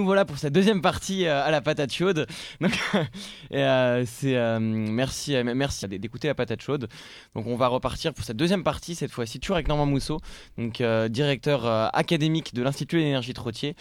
Voilà 0.00 0.24
pour 0.24 0.38
cette 0.38 0.52
deuxième 0.52 0.80
partie 0.80 1.26
euh, 1.26 1.44
à 1.44 1.50
la 1.50 1.60
patate 1.60 1.92
chaude. 1.92 2.26
Euh, 3.54 4.04
euh, 4.24 4.58
merci, 4.60 5.34
merci 5.42 5.88
d'écouter 5.88 6.28
la 6.28 6.34
patate 6.34 6.60
chaude. 6.60 6.86
Donc, 7.34 7.46
on 7.46 7.56
va 7.56 7.66
repartir 7.66 8.12
pour 8.12 8.24
cette 8.24 8.36
deuxième 8.36 8.62
partie 8.62 8.94
cette 8.94 9.10
fois-ci 9.10 9.40
toujours 9.40 9.56
avec 9.56 9.68
Normand 9.68 9.86
Mousseau, 9.86 10.18
directeur 10.58 11.66
académique 11.96 12.54
de 12.54 12.62
l'Institut 12.62 12.98
d'énergie 12.98 13.32
Trottier, 13.32 13.74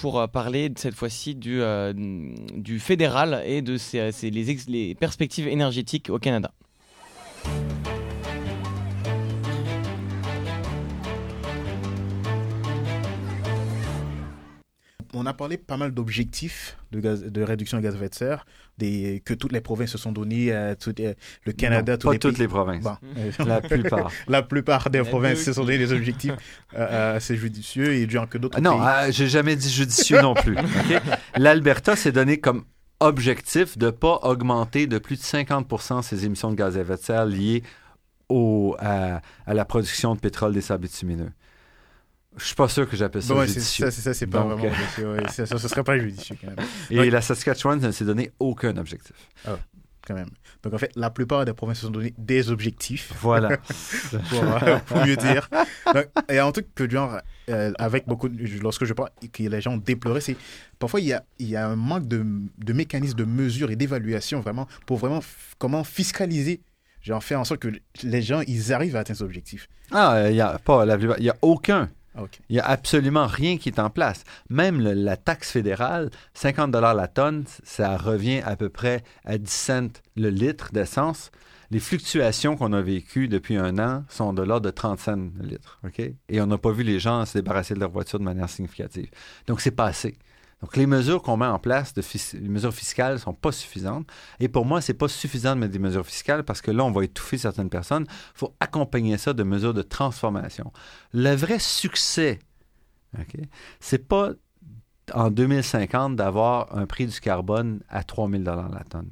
pour 0.00 0.28
parler 0.28 0.72
cette 0.76 0.94
fois-ci 0.94 1.34
du 1.34 2.78
fédéral 2.78 3.42
et 3.44 3.60
de 3.60 3.76
ses, 3.76 4.12
les 4.30 4.94
perspectives 4.94 5.48
énergétiques 5.48 6.10
au 6.10 6.18
Canada. 6.18 6.52
On 15.16 15.26
a 15.26 15.32
parlé 15.32 15.56
pas 15.56 15.76
mal 15.76 15.92
d'objectifs 15.92 16.76
de, 16.92 17.00
de 17.00 17.42
réduction 17.42 17.78
de 17.78 17.82
gaz 17.82 17.94
à 17.94 17.98
effet 17.98 18.08
de 18.08 18.14
serre, 18.14 18.46
des, 18.78 19.22
que 19.24 19.34
toutes 19.34 19.52
les 19.52 19.60
provinces 19.60 19.90
se 19.90 19.98
sont 19.98 20.12
données, 20.12 20.52
euh, 20.52 20.74
euh, 21.00 21.14
le 21.44 21.52
Canada, 21.52 21.96
pas 21.96 22.18
toutes 22.18 22.38
les 22.38 22.48
provinces. 22.48 22.84
la 23.44 23.60
plupart. 23.62 24.10
la 24.28 24.42
plupart 24.42 24.90
des 24.90 25.02
provinces 25.02 25.42
se 25.42 25.52
sont 25.52 25.64
donné 25.64 25.78
des 25.78 25.92
objectifs 25.92 26.34
euh, 26.74 27.16
assez 27.16 27.36
judicieux 27.36 27.94
et 27.94 28.06
du 28.06 28.18
que 28.28 28.38
d'autres. 28.38 28.60
non, 28.60 28.80
j'ai 29.10 29.28
jamais 29.28 29.56
dit 29.56 29.70
judicieux 29.70 30.20
non 30.20 30.34
plus. 30.34 30.56
L'Alberta 31.36 31.96
s'est 31.96 32.12
donné 32.12 32.38
comme 32.38 32.64
objectif 33.00 33.76
de 33.76 33.86
ne 33.86 33.90
pas 33.90 34.20
augmenter 34.22 34.86
de 34.86 34.98
plus 34.98 35.16
de 35.16 35.22
50 35.22 36.02
ses 36.02 36.24
émissions 36.24 36.50
de 36.50 36.56
gaz 36.56 36.76
à 36.76 36.80
effet 36.80 36.96
de 36.96 37.02
serre 37.02 37.26
liées 37.26 37.62
au, 38.28 38.76
à, 38.78 39.20
la 39.46 39.64
production 39.64 40.14
de 40.14 40.20
pétrole 40.20 40.52
des 40.52 40.60
sables 40.60 40.82
bitumineux. 40.82 41.30
Je 42.36 42.44
suis 42.44 42.54
pas 42.54 42.68
sûr 42.68 42.88
que 42.88 42.96
j'appelle 42.96 43.22
ça 43.22 43.46
judicieux. 43.46 43.90
C'est 43.90 44.02
ça, 44.02 44.14
c'est 44.14 44.26
pas 44.26 44.42
vraiment 44.42 44.62
judicieux. 44.62 45.16
ça, 45.30 45.46
ce 45.46 45.68
serait 45.68 45.84
pas 45.84 45.98
judicieux 45.98 46.36
quand 46.40 46.48
même. 46.48 46.66
Et 46.90 47.10
la 47.10 47.20
Saskatchewan 47.20 47.80
ne 47.80 47.90
s'est 47.90 48.04
donné 48.04 48.30
aucun 48.38 48.76
objectif. 48.76 49.16
Ah, 49.46 49.58
quand 50.06 50.14
même. 50.14 50.28
Donc 50.62 50.74
en 50.74 50.78
fait, 50.78 50.90
la 50.96 51.10
plupart 51.10 51.44
des 51.44 51.52
provinces 51.52 51.78
se 51.78 51.86
sont 51.86 51.92
donné 51.92 52.14
des 52.18 52.50
objectifs. 52.50 53.12
Voilà. 53.20 53.50
Euh, 54.12 54.78
pour, 54.86 55.04
mieux 55.04 55.16
dire. 55.16 55.48
il 56.28 56.34
y 56.34 56.38
a 56.38 56.46
un 56.46 56.52
truc 56.52 56.74
que 56.74 56.88
genre, 56.88 57.18
euh, 57.50 57.72
avec 57.78 58.06
beaucoup, 58.06 58.28
lorsque 58.62 58.84
je 58.84 58.92
parle, 58.92 59.10
que 59.32 59.42
les 59.42 59.60
gens 59.60 59.72
ont 59.72 59.78
déploré, 59.78 60.20
c'est 60.20 60.36
parfois 60.78 61.00
il 61.00 61.06
y 61.06 61.12
a, 61.12 61.24
il 61.38 61.48
y 61.48 61.56
a 61.56 61.66
un 61.66 61.76
manque 61.76 62.06
de, 62.06 62.24
de 62.58 62.72
mécanismes 62.72 63.18
de 63.18 63.24
mesure 63.24 63.70
et 63.70 63.76
d'évaluation 63.76 64.40
vraiment 64.40 64.66
pour 64.86 64.98
vraiment 64.98 65.20
comment 65.58 65.84
fiscaliser 65.84 66.60
genre 67.02 67.22
faire 67.22 67.40
en 67.40 67.44
sorte 67.44 67.60
que 67.60 67.68
les 68.02 68.22
gens 68.22 68.42
ils 68.46 68.72
arrivent 68.72 68.96
à 68.96 69.00
atteindre 69.00 69.18
ces 69.18 69.24
objectifs. 69.24 69.68
Ah, 69.90 70.24
il 70.28 70.34
n'y 70.34 70.40
a 70.40 70.58
pas 70.58 70.84
il 71.18 71.24
y 71.24 71.30
a 71.30 71.36
aucun 71.42 71.90
il 72.48 72.54
n'y 72.54 72.60
a 72.60 72.66
absolument 72.66 73.26
rien 73.26 73.58
qui 73.58 73.68
est 73.68 73.78
en 73.78 73.90
place. 73.90 74.24
Même 74.48 74.80
la 74.80 75.16
taxe 75.16 75.50
fédérale, 75.50 76.10
50 76.34 76.70
dollars 76.70 76.94
la 76.94 77.08
tonne, 77.08 77.44
ça 77.64 77.96
revient 77.96 78.40
à 78.44 78.56
peu 78.56 78.68
près 78.68 79.02
à 79.24 79.38
10 79.38 79.50
cents 79.50 80.00
le 80.16 80.30
litre 80.30 80.70
d'essence. 80.72 81.30
Les 81.70 81.80
fluctuations 81.80 82.56
qu'on 82.56 82.72
a 82.72 82.80
vécues 82.80 83.26
depuis 83.28 83.56
un 83.56 83.78
an 83.78 84.04
sont 84.08 84.32
de 84.32 84.42
l'ordre 84.42 84.66
de 84.66 84.70
30 84.70 85.00
cents 85.00 85.16
le 85.40 85.46
litre. 85.46 85.80
Et 86.28 86.40
on 86.40 86.46
n'a 86.46 86.58
pas 86.58 86.70
vu 86.70 86.84
les 86.84 87.00
gens 87.00 87.24
se 87.26 87.38
débarrasser 87.38 87.74
de 87.74 87.80
leur 87.80 87.90
voiture 87.90 88.18
de 88.20 88.24
manière 88.24 88.48
significative. 88.48 89.10
Donc, 89.46 89.60
c'est 89.60 89.72
pas 89.72 89.86
assez. 89.86 90.16
Donc, 90.62 90.76
les 90.76 90.86
mesures 90.86 91.22
qu'on 91.22 91.36
met 91.36 91.46
en 91.46 91.58
place, 91.58 91.92
de 91.92 92.02
les 92.34 92.48
mesures 92.48 92.72
fiscales, 92.72 93.14
ne 93.14 93.18
sont 93.18 93.34
pas 93.34 93.52
suffisantes. 93.52 94.06
Et 94.40 94.48
pour 94.48 94.64
moi, 94.64 94.80
c'est 94.80 94.94
pas 94.94 95.08
suffisant 95.08 95.54
de 95.54 95.60
mettre 95.60 95.72
des 95.72 95.78
mesures 95.78 96.06
fiscales 96.06 96.44
parce 96.44 96.62
que 96.62 96.70
là, 96.70 96.84
on 96.84 96.90
va 96.90 97.04
étouffer 97.04 97.36
certaines 97.36 97.68
personnes. 97.68 98.06
Il 98.08 98.38
faut 98.38 98.54
accompagner 98.58 99.18
ça 99.18 99.34
de 99.34 99.42
mesures 99.42 99.74
de 99.74 99.82
transformation. 99.82 100.72
Le 101.12 101.34
vrai 101.34 101.58
succès, 101.58 102.38
ce 103.14 103.22
c'est 103.80 104.08
pas 104.08 104.32
en 105.12 105.30
2050 105.30 106.16
d'avoir 106.16 106.76
un 106.76 106.86
prix 106.86 107.06
du 107.06 107.20
carbone 107.20 107.80
à 107.88 108.02
3 108.02 108.28
000 108.30 108.42
la 108.42 108.84
tonne. 108.88 109.10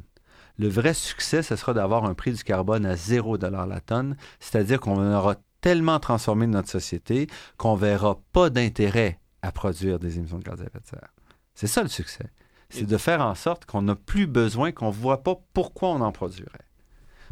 Le 0.58 0.68
vrai 0.68 0.94
succès, 0.94 1.42
ce 1.42 1.56
sera 1.56 1.74
d'avoir 1.74 2.04
un 2.04 2.14
prix 2.14 2.32
du 2.32 2.42
carbone 2.42 2.86
à 2.86 2.96
0 2.96 3.36
la 3.36 3.80
tonne, 3.80 4.16
c'est-à-dire 4.40 4.80
qu'on 4.80 5.12
aura 5.12 5.36
tellement 5.60 5.98
transformé 5.98 6.46
notre 6.46 6.68
société 6.68 7.26
qu'on 7.56 7.74
verra 7.74 8.18
pas 8.32 8.50
d'intérêt 8.50 9.18
à 9.42 9.52
produire 9.52 9.98
des 9.98 10.18
émissions 10.18 10.38
de 10.38 10.44
gaz 10.44 10.60
à 10.60 10.64
effet 10.64 10.80
de 10.80 10.86
serre. 10.86 11.13
C'est 11.54 11.66
ça 11.66 11.82
le 11.82 11.88
succès. 11.88 12.30
C'est 12.70 12.86
de 12.86 12.96
faire 12.96 13.20
en 13.20 13.34
sorte 13.34 13.66
qu'on 13.66 13.82
n'a 13.82 13.94
plus 13.94 14.26
besoin, 14.26 14.72
qu'on 14.72 14.88
ne 14.88 14.92
voit 14.92 15.22
pas 15.22 15.36
pourquoi 15.52 15.90
on 15.90 16.00
en 16.00 16.10
produirait. 16.10 16.66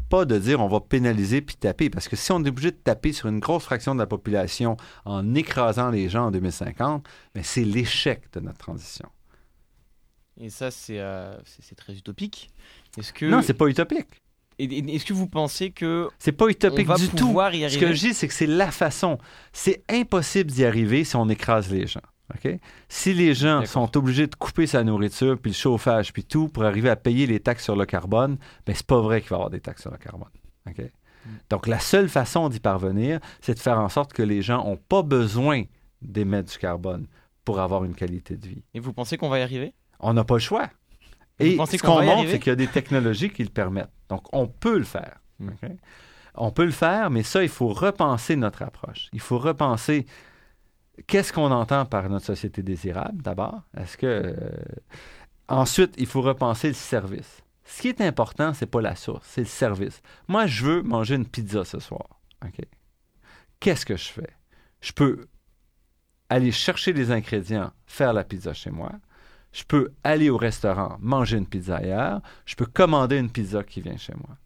Pas 0.09 0.25
de 0.25 0.37
dire 0.37 0.61
on 0.61 0.67
va 0.67 0.79
pénaliser 0.79 1.41
puis 1.41 1.55
taper, 1.55 1.89
parce 1.89 2.07
que 2.07 2.15
si 2.15 2.31
on 2.31 2.43
est 2.43 2.49
obligé 2.49 2.71
de 2.71 2.77
taper 2.77 3.11
sur 3.11 3.27
une 3.27 3.39
grosse 3.39 3.63
fraction 3.63 3.93
de 3.93 3.99
la 3.99 4.05
population 4.05 4.77
en 5.05 5.33
écrasant 5.35 5.89
les 5.89 6.07
gens 6.07 6.27
en 6.27 6.31
2050, 6.31 7.05
ben, 7.35 7.43
c'est 7.43 7.65
l'échec 7.65 8.21
de 8.31 8.39
notre 8.39 8.59
transition. 8.59 9.09
Et 10.39 10.49
ça, 10.49 10.71
c'est 10.71 10.99
euh, 10.99 11.35
très 11.75 11.93
utopique. 11.93 12.51
Est-ce 12.97 13.11
que... 13.11 13.25
Non, 13.25 13.41
c'est 13.41 13.53
pas 13.53 13.67
utopique. 13.67 14.07
Est-ce 14.59 15.05
que 15.05 15.13
vous 15.13 15.27
pensez 15.27 15.71
que 15.71 16.09
c'est 16.19 16.31
pas 16.31 16.47
utopique 16.47 16.87
du 16.95 17.09
tout 17.09 17.33
Ce 17.33 17.77
que 17.77 17.93
je 17.93 17.99
dis, 17.99 18.13
c'est 18.13 18.27
que 18.27 18.33
c'est 18.33 18.47
la 18.47 18.71
façon. 18.71 19.17
C'est 19.51 19.83
impossible 19.89 20.51
d'y 20.51 20.63
arriver 20.63 21.03
si 21.03 21.15
on 21.15 21.27
écrase 21.27 21.71
les 21.71 21.87
gens. 21.87 22.01
Si 22.89 23.13
les 23.13 23.33
gens 23.33 23.65
sont 23.65 23.95
obligés 23.97 24.27
de 24.27 24.35
couper 24.35 24.67
sa 24.67 24.83
nourriture, 24.83 25.37
puis 25.39 25.51
le 25.51 25.55
chauffage, 25.55 26.13
puis 26.13 26.23
tout, 26.23 26.47
pour 26.47 26.63
arriver 26.63 26.89
à 26.89 26.95
payer 26.95 27.27
les 27.27 27.39
taxes 27.39 27.63
sur 27.63 27.75
le 27.75 27.85
carbone, 27.85 28.37
ben 28.65 28.75
c'est 28.75 28.85
pas 28.85 28.99
vrai 28.99 29.21
qu'il 29.21 29.29
va 29.29 29.35
y 29.35 29.37
avoir 29.37 29.49
des 29.49 29.59
taxes 29.59 29.81
sur 29.81 29.91
le 29.91 29.97
carbone. 29.97 30.29
Mm. 30.65 31.29
Donc, 31.49 31.67
la 31.67 31.79
seule 31.79 32.09
façon 32.09 32.49
d'y 32.49 32.59
parvenir, 32.59 33.19
c'est 33.41 33.53
de 33.53 33.59
faire 33.59 33.79
en 33.79 33.89
sorte 33.89 34.13
que 34.13 34.23
les 34.23 34.41
gens 34.41 34.63
n'ont 34.65 34.77
pas 34.77 35.03
besoin 35.03 35.63
d'émettre 36.01 36.51
du 36.51 36.57
carbone 36.57 37.07
pour 37.45 37.59
avoir 37.59 37.83
une 37.83 37.95
qualité 37.95 38.37
de 38.37 38.47
vie. 38.47 38.63
Et 38.73 38.79
vous 38.79 38.93
pensez 38.93 39.17
qu'on 39.17 39.29
va 39.29 39.39
y 39.39 39.41
arriver? 39.41 39.73
On 39.99 40.13
n'a 40.13 40.23
pas 40.23 40.35
le 40.35 40.39
choix. 40.39 40.69
Et 41.39 41.57
ce 41.57 41.81
qu'on 41.81 42.03
montre, 42.03 42.29
c'est 42.29 42.39
qu'il 42.39 42.51
y 42.51 42.53
a 42.53 42.55
des 42.55 42.67
technologies 42.67 43.29
qui 43.29 43.43
le 43.43 43.49
permettent. 43.49 43.91
Donc, 44.09 44.25
on 44.33 44.47
peut 44.47 44.77
le 44.77 44.83
faire. 44.83 45.19
Mm. 45.39 45.49
On 46.35 46.51
peut 46.51 46.65
le 46.65 46.71
faire, 46.71 47.09
mais 47.09 47.23
ça, 47.23 47.43
il 47.43 47.49
faut 47.49 47.69
repenser 47.69 48.35
notre 48.35 48.63
approche. 48.63 49.09
Il 49.13 49.19
faut 49.19 49.37
repenser 49.37 50.05
qu'est-ce 51.07 51.33
qu'on 51.33 51.51
entend 51.51 51.85
par 51.85 52.09
notre 52.09 52.25
société 52.25 52.61
désirable, 52.61 53.21
d'abord? 53.21 53.61
Est-ce 53.77 53.97
que. 53.97 54.07
Euh, 54.07 54.49
ensuite, 55.47 55.93
il 55.97 56.05
faut 56.05 56.21
repenser 56.21 56.67
le 56.67 56.73
service? 56.73 57.41
Ce 57.65 57.81
qui 57.81 57.87
est 57.87 58.01
important, 58.01 58.53
c'est 58.53 58.65
pas 58.65 58.81
la 58.81 58.95
source, 58.95 59.25
c'est 59.27 59.41
le 59.41 59.47
service. 59.47 60.01
Moi, 60.27 60.45
je 60.45 60.65
veux 60.65 60.81
manger 60.81 61.15
une 61.15 61.25
pizza 61.25 61.63
ce 61.63 61.79
soir. 61.79 62.19
Qu'est-ce 63.59 63.85
que 63.85 63.95
je 63.95 64.09
fais? 64.09 64.29
Je 64.81 64.91
peux 64.91 65.27
aller 66.29 66.51
chercher 66.51 66.91
les 66.91 67.11
ingrédients, 67.11 67.71
faire 67.85 68.11
la 68.11 68.23
pizza 68.23 68.53
chez 68.53 68.69
moi. 68.69 68.91
Je 69.53 69.63
peux 69.63 69.93
aller 70.03 70.29
au 70.29 70.37
restaurant, 70.37 70.97
manger 70.99 71.37
une 71.37 71.47
pizza 71.47 71.77
ailleurs. 71.77 72.21
Je 72.45 72.55
peux 72.55 72.65
commander 72.65 73.17
une 73.17 73.31
pizza 73.31 73.63
qui 73.63 73.81
vient 73.81 73.97
chez 73.97 74.13
moi. 74.15 74.37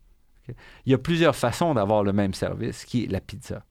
Il 0.85 0.91
y 0.91 0.94
a 0.94 0.97
plusieurs 0.97 1.35
façons 1.35 1.74
d'avoir 1.74 2.03
le 2.03 2.14
même 2.14 2.34
service, 2.34 2.85
qui 2.85 3.06
est 3.06 3.08
la 3.08 3.19
pizza. 3.19 3.66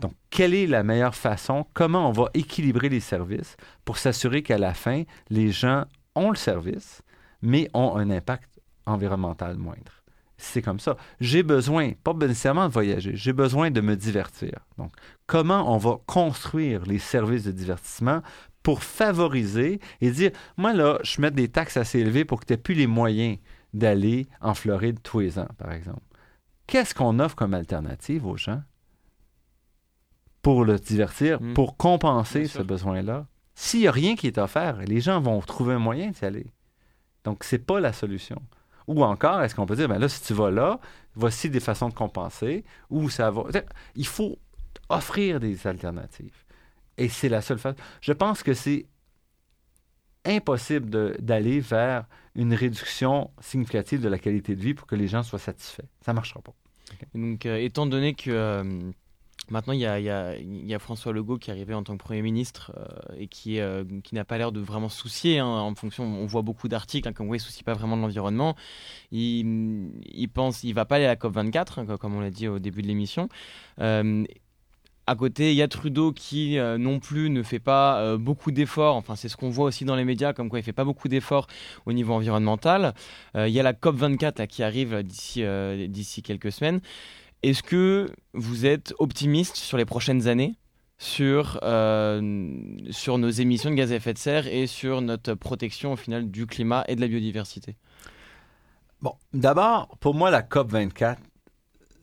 Donc, 0.00 0.12
quelle 0.30 0.54
est 0.54 0.66
la 0.66 0.82
meilleure 0.82 1.14
façon? 1.14 1.66
Comment 1.74 2.08
on 2.08 2.12
va 2.12 2.30
équilibrer 2.34 2.88
les 2.88 3.00
services 3.00 3.56
pour 3.84 3.98
s'assurer 3.98 4.42
qu'à 4.42 4.58
la 4.58 4.74
fin, 4.74 5.02
les 5.28 5.50
gens 5.50 5.84
ont 6.14 6.30
le 6.30 6.36
service, 6.36 7.02
mais 7.42 7.68
ont 7.74 7.96
un 7.96 8.10
impact 8.10 8.60
environnemental 8.86 9.56
moindre? 9.56 9.92
C'est 10.36 10.62
comme 10.62 10.78
ça. 10.78 10.96
J'ai 11.20 11.42
besoin, 11.42 11.92
pas 12.04 12.14
nécessairement 12.14 12.68
de 12.68 12.72
voyager, 12.72 13.16
j'ai 13.16 13.32
besoin 13.32 13.72
de 13.72 13.80
me 13.80 13.96
divertir. 13.96 14.52
Donc, 14.76 14.92
comment 15.26 15.74
on 15.74 15.78
va 15.78 15.98
construire 16.06 16.84
les 16.86 17.00
services 17.00 17.42
de 17.42 17.50
divertissement 17.50 18.22
pour 18.62 18.84
favoriser 18.84 19.80
et 20.00 20.10
dire, 20.12 20.30
moi 20.56 20.72
là, 20.72 21.00
je 21.02 21.20
mets 21.20 21.32
des 21.32 21.48
taxes 21.48 21.76
assez 21.76 21.98
élevées 21.98 22.24
pour 22.24 22.38
que 22.38 22.46
tu 22.46 22.52
n'aies 22.52 22.58
plus 22.58 22.74
les 22.74 22.86
moyens 22.86 23.38
d'aller 23.74 24.28
en 24.40 24.54
Floride 24.54 25.00
tous 25.02 25.18
les 25.20 25.38
ans, 25.40 25.48
par 25.58 25.72
exemple. 25.72 26.02
Qu'est-ce 26.68 26.94
qu'on 26.94 27.18
offre 27.18 27.34
comme 27.34 27.54
alternative 27.54 28.24
aux 28.24 28.36
gens? 28.36 28.62
Pour 30.42 30.64
le 30.64 30.78
divertir, 30.78 31.40
hmm. 31.40 31.54
pour 31.54 31.76
compenser 31.76 32.46
ce 32.46 32.62
besoin-là. 32.62 33.26
S'il 33.54 33.80
n'y 33.80 33.88
a 33.88 33.92
rien 33.92 34.14
qui 34.14 34.26
est 34.28 34.38
offert, 34.38 34.78
les 34.78 35.00
gens 35.00 35.20
vont 35.20 35.40
trouver 35.40 35.74
un 35.74 35.78
moyen 35.78 36.10
d'y 36.10 36.24
aller. 36.24 36.46
Donc, 37.24 37.44
ce 37.44 37.56
n'est 37.56 37.62
pas 37.62 37.80
la 37.80 37.92
solution. 37.92 38.40
Ou 38.86 39.04
encore, 39.04 39.42
est-ce 39.42 39.54
qu'on 39.54 39.66
peut 39.66 39.76
dire, 39.76 39.88
ben 39.88 39.98
là, 39.98 40.08
si 40.08 40.22
tu 40.22 40.32
vas 40.32 40.50
là, 40.50 40.80
voici 41.14 41.50
des 41.50 41.60
façons 41.60 41.88
de 41.88 41.94
compenser, 41.94 42.64
ou 42.88 43.10
ça 43.10 43.30
va. 43.30 43.42
Il 43.96 44.06
faut 44.06 44.38
offrir 44.88 45.40
des 45.40 45.66
alternatives. 45.66 46.44
Et 46.96 47.08
c'est 47.08 47.28
la 47.28 47.42
seule 47.42 47.58
façon. 47.58 47.76
Je 48.00 48.12
pense 48.12 48.42
que 48.42 48.54
c'est 48.54 48.86
impossible 50.24 51.16
d'aller 51.20 51.60
vers 51.60 52.06
une 52.34 52.54
réduction 52.54 53.30
significative 53.40 54.00
de 54.00 54.08
la 54.08 54.18
qualité 54.18 54.54
de 54.54 54.62
vie 54.62 54.74
pour 54.74 54.86
que 54.86 54.94
les 54.94 55.08
gens 55.08 55.22
soient 55.22 55.38
satisfaits. 55.38 55.86
Ça 56.00 56.12
ne 56.12 56.16
marchera 56.16 56.40
pas. 56.40 56.54
Donc, 57.14 57.46
euh, 57.46 57.56
étant 57.56 57.86
donné 57.86 58.14
que 58.14 58.30
euh, 58.30 58.90
Maintenant, 59.50 59.72
il 59.72 59.80
y, 59.80 59.86
a, 59.86 60.78
François 60.78 61.12
Legault 61.12 61.38
qui 61.38 61.50
est 61.50 61.52
arrivé 61.52 61.72
en 61.72 61.82
tant 61.82 61.96
que 61.96 62.02
Premier 62.02 62.22
ministre 62.22 62.72
euh, 62.76 63.16
et 63.18 63.28
qui, 63.28 63.60
euh, 63.60 63.84
qui 64.04 64.14
n'a 64.14 64.24
pas 64.24 64.36
l'air 64.36 64.52
de 64.52 64.60
vraiment 64.60 64.88
soucier. 64.88 65.38
Hein, 65.38 65.46
en 65.46 65.74
fonction, 65.74 66.04
on 66.04 66.26
voit 66.26 66.42
beaucoup 66.42 66.68
d'articles 66.68 67.08
hein, 67.08 67.12
comme 67.12 67.28
oui, 67.28 67.38
il 67.38 67.40
ne 67.40 67.44
soucie 67.44 67.64
pas 67.64 67.74
vraiment 67.74 67.96
de 67.96 68.02
l'environnement. 68.02 68.56
Il, 69.10 69.90
il 70.04 70.28
pense, 70.28 70.64
il 70.64 70.74
va 70.74 70.84
pas 70.84 70.96
aller 70.96 71.06
à 71.06 71.08
la 71.08 71.16
COP 71.16 71.32
24, 71.34 71.78
hein, 71.78 71.96
comme 71.98 72.14
on 72.14 72.20
l'a 72.20 72.30
dit 72.30 72.46
au 72.46 72.58
début 72.58 72.82
de 72.82 72.88
l'émission. 72.88 73.28
Euh, 73.80 74.24
à 75.06 75.16
côté, 75.16 75.52
il 75.52 75.56
y 75.56 75.62
a 75.62 75.68
Trudeau 75.68 76.12
qui 76.12 76.58
non 76.58 77.00
plus 77.00 77.30
ne 77.30 77.42
fait 77.42 77.60
pas 77.60 78.18
beaucoup 78.18 78.50
d'efforts. 78.50 78.94
Enfin, 78.94 79.16
c'est 79.16 79.30
ce 79.30 79.38
qu'on 79.38 79.48
voit 79.48 79.64
aussi 79.64 79.86
dans 79.86 79.96
les 79.96 80.04
médias, 80.04 80.34
comme 80.34 80.50
quoi 80.50 80.58
il 80.58 80.62
fait 80.62 80.74
pas 80.74 80.84
beaucoup 80.84 81.08
d'efforts 81.08 81.46
au 81.86 81.94
niveau 81.94 82.12
environnemental. 82.12 82.92
il 83.34 83.48
y 83.48 83.58
a 83.58 83.62
la 83.62 83.72
COP 83.72 83.96
24 83.96 84.44
qui 84.44 84.62
arrive 84.62 85.02
d'ici 85.02 86.22
quelques 86.22 86.52
semaines. 86.52 86.82
Est-ce 87.42 87.62
que 87.62 88.10
vous 88.34 88.66
êtes 88.66 88.94
optimiste 88.98 89.56
sur 89.56 89.76
les 89.76 89.84
prochaines 89.84 90.26
années 90.26 90.58
sur, 90.98 91.60
euh, 91.62 92.50
sur 92.90 93.18
nos 93.18 93.30
émissions 93.30 93.70
de 93.70 93.76
gaz 93.76 93.92
à 93.92 93.96
effet 93.96 94.12
de 94.12 94.18
serre 94.18 94.48
et 94.48 94.66
sur 94.66 95.00
notre 95.00 95.34
protection 95.34 95.92
au 95.92 95.96
final 95.96 96.28
du 96.30 96.46
climat 96.46 96.84
et 96.88 96.96
de 96.96 97.00
la 97.00 97.06
biodiversité? 97.06 97.76
Bon, 99.00 99.14
d'abord, 99.32 99.96
pour 100.00 100.14
moi, 100.14 100.30
la 100.30 100.42
COP 100.42 100.72
24, 100.72 101.22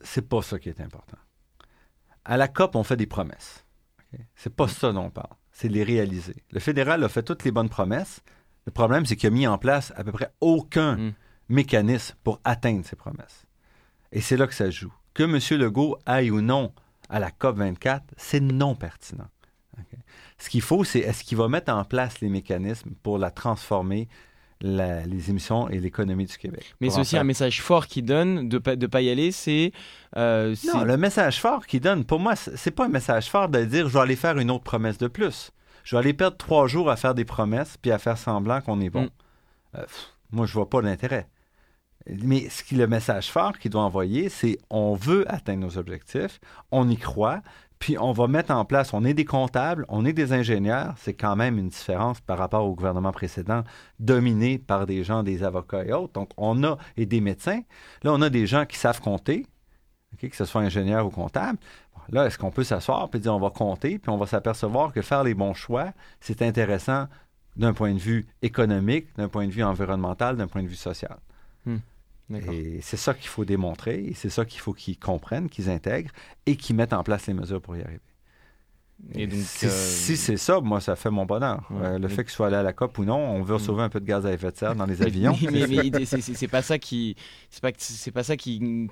c'est 0.00 0.26
pas 0.26 0.40
ça 0.40 0.58
qui 0.58 0.70
est 0.70 0.80
important. 0.80 1.18
À 2.24 2.38
la 2.38 2.48
COP, 2.48 2.74
on 2.74 2.82
fait 2.82 2.96
des 2.96 3.06
promesses. 3.06 3.64
C'est 4.34 4.54
pas 4.54 4.66
ça 4.66 4.92
dont 4.92 5.04
on 5.04 5.10
parle. 5.10 5.34
C'est 5.52 5.68
les 5.68 5.84
réaliser. 5.84 6.36
Le 6.50 6.60
fédéral 6.60 7.04
a 7.04 7.08
fait 7.08 7.22
toutes 7.22 7.44
les 7.44 7.50
bonnes 7.50 7.68
promesses. 7.68 8.22
Le 8.64 8.72
problème, 8.72 9.04
c'est 9.04 9.16
qu'il 9.16 9.26
a 9.26 9.30
mis 9.30 9.46
en 9.46 9.58
place 9.58 9.92
à 9.96 10.04
peu 10.04 10.12
près 10.12 10.32
aucun 10.40 10.96
hmm. 10.96 11.12
mécanisme 11.50 12.16
pour 12.24 12.40
atteindre 12.44 12.84
ces 12.84 12.96
promesses. 12.96 13.44
Et 14.12 14.22
c'est 14.22 14.38
là 14.38 14.46
que 14.46 14.54
ça 14.54 14.70
joue. 14.70 14.92
Que 15.16 15.22
M. 15.22 15.38
Legault 15.58 15.96
aille 16.04 16.30
ou 16.30 16.42
non 16.42 16.74
à 17.08 17.18
la 17.18 17.30
COP 17.30 17.56
24, 17.56 18.04
c'est 18.18 18.40
non 18.40 18.74
pertinent. 18.74 19.28
Ce 20.36 20.50
qu'il 20.50 20.60
faut, 20.60 20.84
c'est 20.84 20.98
est-ce 20.98 21.24
qu'il 21.24 21.38
va 21.38 21.48
mettre 21.48 21.72
en 21.72 21.84
place 21.84 22.20
les 22.20 22.28
mécanismes 22.28 22.90
pour 23.02 23.16
la 23.16 23.30
transformer, 23.30 24.08
les 24.60 25.30
émissions 25.30 25.70
et 25.70 25.80
l'économie 25.80 26.26
du 26.26 26.36
Québec? 26.36 26.74
Mais 26.82 26.90
c'est 26.90 27.00
aussi 27.00 27.16
un 27.16 27.24
message 27.24 27.62
fort 27.62 27.86
qu'il 27.86 28.04
donne 28.04 28.50
de 28.50 28.56
ne 28.56 28.86
pas 28.86 29.00
y 29.00 29.08
aller, 29.08 29.30
euh, 30.18 30.54
c'est... 30.54 30.74
non, 30.74 30.84
le 30.84 30.98
message 30.98 31.40
fort 31.40 31.66
qu'il 31.66 31.80
donne, 31.80 32.04
pour 32.04 32.20
moi, 32.20 32.36
c'est 32.36 32.70
pas 32.70 32.84
un 32.84 32.90
message 32.90 33.30
fort 33.30 33.48
de 33.48 33.64
dire 33.64 33.88
je 33.88 33.94
vais 33.94 34.00
aller 34.00 34.16
faire 34.16 34.36
une 34.36 34.50
autre 34.50 34.64
promesse 34.64 34.98
de 34.98 35.08
plus. 35.08 35.50
Je 35.82 35.96
vais 35.96 36.00
aller 36.00 36.12
perdre 36.12 36.36
trois 36.36 36.66
jours 36.66 36.90
à 36.90 36.96
faire 36.96 37.14
des 37.14 37.24
promesses 37.24 37.78
puis 37.80 37.90
à 37.90 37.96
faire 37.96 38.18
semblant 38.18 38.60
qu'on 38.60 38.82
est 38.82 38.90
bon. 38.90 39.04
Mm. 39.04 39.10
Euh, 39.76 39.84
moi, 40.30 40.44
je 40.44 40.52
vois 40.52 40.68
pas 40.68 40.82
l'intérêt. 40.82 41.26
Mais 42.08 42.48
le 42.72 42.86
message 42.86 43.30
fort 43.30 43.58
qu'il 43.58 43.70
doit 43.70 43.82
envoyer, 43.82 44.28
c'est 44.28 44.58
on 44.70 44.94
veut 44.94 45.30
atteindre 45.30 45.60
nos 45.60 45.78
objectifs, 45.78 46.40
on 46.70 46.88
y 46.88 46.96
croit, 46.96 47.42
puis 47.78 47.98
on 47.98 48.12
va 48.12 48.26
mettre 48.26 48.52
en 48.52 48.64
place, 48.64 48.94
on 48.94 49.04
est 49.04 49.14
des 49.14 49.24
comptables, 49.24 49.84
on 49.88 50.04
est 50.04 50.12
des 50.12 50.32
ingénieurs, 50.32 50.94
c'est 50.98 51.14
quand 51.14 51.36
même 51.36 51.58
une 51.58 51.68
différence 51.68 52.20
par 52.20 52.38
rapport 52.38 52.64
au 52.64 52.74
gouvernement 52.74 53.12
précédent, 53.12 53.64
dominé 53.98 54.58
par 54.58 54.86
des 54.86 55.04
gens, 55.04 55.22
des 55.22 55.42
avocats 55.42 55.84
et 55.84 55.92
autres. 55.92 56.12
Donc 56.14 56.30
on 56.36 56.62
a, 56.64 56.78
et 56.96 57.06
des 57.06 57.20
médecins, 57.20 57.60
là 58.02 58.12
on 58.12 58.22
a 58.22 58.30
des 58.30 58.46
gens 58.46 58.64
qui 58.66 58.76
savent 58.76 59.00
compter, 59.00 59.46
que 60.16 60.34
ce 60.34 60.44
soit 60.44 60.62
ingénieur 60.62 61.06
ou 61.06 61.10
comptable. 61.10 61.58
Là, 62.10 62.26
est-ce 62.26 62.38
qu'on 62.38 62.50
peut 62.50 62.64
s'asseoir 62.64 63.08
et 63.12 63.18
dire 63.18 63.34
on 63.34 63.40
va 63.40 63.50
compter, 63.50 63.98
puis 63.98 64.10
on 64.10 64.16
va 64.16 64.26
s'apercevoir 64.26 64.92
que 64.92 65.02
faire 65.02 65.24
les 65.24 65.34
bons 65.34 65.54
choix, 65.54 65.92
c'est 66.20 66.40
intéressant 66.42 67.08
d'un 67.56 67.72
point 67.72 67.92
de 67.92 67.98
vue 67.98 68.26
économique, 68.42 69.08
d'un 69.16 69.28
point 69.28 69.46
de 69.46 69.52
vue 69.52 69.64
environnemental, 69.64 70.36
d'un 70.36 70.46
point 70.46 70.62
de 70.62 70.68
vue 70.68 70.76
social? 70.76 71.18
Hmm. 71.64 71.78
Et 72.34 72.80
c'est 72.82 72.96
ça 72.96 73.14
qu'il 73.14 73.28
faut 73.28 73.44
démontrer, 73.44 74.04
et 74.04 74.14
c'est 74.14 74.30
ça 74.30 74.44
qu'il 74.44 74.60
faut 74.60 74.72
qu'ils 74.72 74.98
comprennent, 74.98 75.48
qu'ils 75.48 75.70
intègrent 75.70 76.10
et 76.46 76.56
qu'ils 76.56 76.74
mettent 76.74 76.92
en 76.92 77.04
place 77.04 77.26
les 77.26 77.34
mesures 77.34 77.60
pour 77.60 77.76
y 77.76 77.82
arriver. 77.82 78.00
Et 79.14 79.26
donc, 79.26 79.38
si, 79.40 79.66
euh, 79.66 80.16
c'est 80.16 80.36
ça, 80.38 80.60
moi, 80.60 80.80
ça 80.80 80.96
fait 80.96 81.10
mon 81.10 81.26
bonheur. 81.26 81.68
Euh, 81.70 81.98
le 81.98 82.08
fait 82.08 82.24
qu'il 82.24 82.32
soit 82.32 82.46
allé 82.46 82.56
à 82.56 82.62
la 82.62 82.72
COP 82.72 82.98
ou 82.98 83.04
non, 83.04 83.18
on 83.18 83.42
veut 83.42 83.58
sauver 83.58 83.82
un 83.82 83.90
peu 83.90 84.00
de 84.00 84.06
gaz 84.06 84.24
à 84.24 84.32
effet 84.32 84.50
de 84.50 84.56
serre 84.56 84.74
dans 84.74 84.86
les 84.86 85.02
avions. 85.06 85.36
mais, 85.42 85.66
mais, 85.66 86.04
c'est 86.06 86.48
pas 86.48 86.62
ça 86.62 86.78
qui, 86.78 87.14
c'est 87.50 87.60
pas, 87.60 87.70
c'est 87.76 88.10
pas 88.10 88.22
ça 88.22 88.36
qui, 88.36 88.88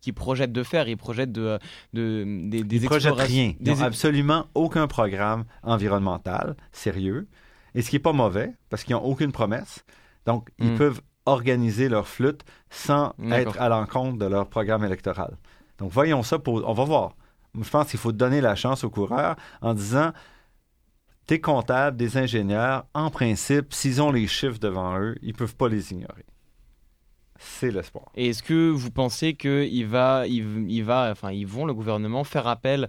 qui, 0.00 0.12
projette 0.12 0.52
de 0.52 0.62
faire. 0.64 0.88
Il 0.88 0.96
projette 0.96 1.30
de, 1.30 1.58
de 1.92 2.24
des, 2.48 2.64
des 2.64 2.88
rien. 2.88 3.54
Des... 3.60 3.82
absolument 3.82 4.46
aucun 4.54 4.88
programme 4.88 5.44
environnemental 5.62 6.56
sérieux. 6.72 7.28
Et 7.76 7.82
ce 7.82 7.90
qui 7.90 7.96
est 7.96 8.00
pas 8.00 8.12
mauvais, 8.12 8.52
parce 8.70 8.82
qu'ils 8.84 8.96
n'ont 8.96 9.04
aucune 9.04 9.32
promesse. 9.32 9.84
Donc, 10.26 10.50
ils 10.58 10.72
hmm. 10.72 10.78
peuvent 10.78 11.00
organiser 11.26 11.88
leur 11.88 12.06
flûte 12.06 12.44
sans 12.70 13.14
être 13.30 13.60
à 13.60 13.68
l'encontre 13.68 14.18
de 14.18 14.26
leur 14.26 14.48
programme 14.48 14.84
électoral. 14.84 15.36
Donc, 15.78 15.90
voyons 15.90 16.22
ça 16.22 16.38
pour. 16.38 16.68
On 16.68 16.72
va 16.72 16.84
voir. 16.84 17.16
Je 17.60 17.68
pense 17.68 17.90
qu'il 17.90 18.00
faut 18.00 18.12
donner 18.12 18.40
la 18.40 18.56
chance 18.56 18.84
aux 18.84 18.90
coureurs 18.90 19.36
en 19.60 19.74
disant 19.74 20.12
tes 21.26 21.40
comptables, 21.40 21.96
des 21.96 22.16
ingénieurs, 22.16 22.84
en 22.94 23.10
principe, 23.10 23.72
s'ils 23.72 24.02
ont 24.02 24.10
les 24.10 24.26
chiffres 24.26 24.58
devant 24.58 24.98
eux, 24.98 25.14
ils 25.22 25.28
ne 25.28 25.34
peuvent 25.34 25.56
pas 25.56 25.68
les 25.68 25.92
ignorer. 25.92 26.24
C'est 27.38 27.70
l'espoir. 27.70 28.06
Et 28.14 28.28
est-ce 28.28 28.42
que 28.42 28.70
vous 28.70 28.90
pensez 28.90 29.34
qu'ils 29.34 29.86
va, 29.86 30.26
il, 30.26 30.84
va, 30.84 31.10
enfin, 31.10 31.32
ils 31.32 31.46
vont, 31.46 31.66
le 31.66 31.74
gouvernement, 31.74 32.24
faire 32.24 32.46
appel 32.46 32.88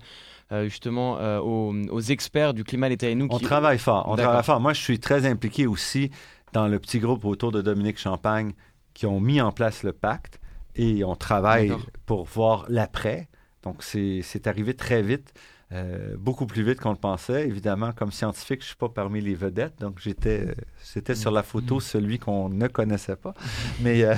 euh, 0.52 0.66
justement 0.66 1.18
euh, 1.20 1.40
aux, 1.40 2.02
experts 2.02 2.54
du 2.54 2.64
climat, 2.64 2.90
l'État 2.90 3.10
et 3.10 3.16
nous 3.16 3.28
On 3.30 3.40
travaille 3.40 3.80
fort. 3.80 4.06
On 4.08 4.16
travaille 4.16 4.44
fort. 4.44 4.60
Moi, 4.60 4.74
je 4.74 4.82
suis 4.82 5.00
très 5.00 5.26
impliqué 5.26 5.66
aussi 5.66 6.12
dans 6.56 6.69
le 6.69 6.80
petit 6.80 7.00
groupe 7.00 7.25
autour 7.25 7.52
de 7.52 7.62
Dominique 7.62 8.00
Champagne 8.00 8.54
qui 8.94 9.06
ont 9.06 9.19
mis 9.19 9.42
en 9.42 9.52
place 9.52 9.84
le 9.84 9.92
pacte 9.92 10.40
et 10.78 11.04
on 11.04 11.16
travaille 11.16 11.74
pour 12.06 12.24
voir 12.24 12.66
l'après. 12.69 13.28
Donc, 13.63 13.84
c'est 13.84 14.48
arrivé 14.48 14.74
très 14.74 15.02
vite, 15.02 15.34
euh, 15.74 16.16
beaucoup 16.18 16.46
plus 16.46 16.63
vite 16.63 16.80
qu'on 16.80 16.92
le 16.92 16.96
pensait. 16.96 17.46
Évidemment, 17.46 17.92
comme 17.92 18.13
scientifique, 18.13 18.62
je 18.62 18.68
ne 18.68 18.68
suis 18.68 18.75
pas 18.78 18.88
parmi 18.88 19.19
les 19.19 19.36
vedettes, 19.36 19.80
donc 19.81 20.00
j'étais 20.00 20.56
c'était 20.81 21.16
sur 21.16 21.31
la 21.31 21.44
photo 21.44 21.78
mm. 21.78 21.81
celui 21.81 22.19
qu'on 22.19 22.48
ne 22.48 22.68
connaissait 22.68 23.18
pas. 23.18 23.34
Mais, 23.81 24.06
euh, 24.06 24.16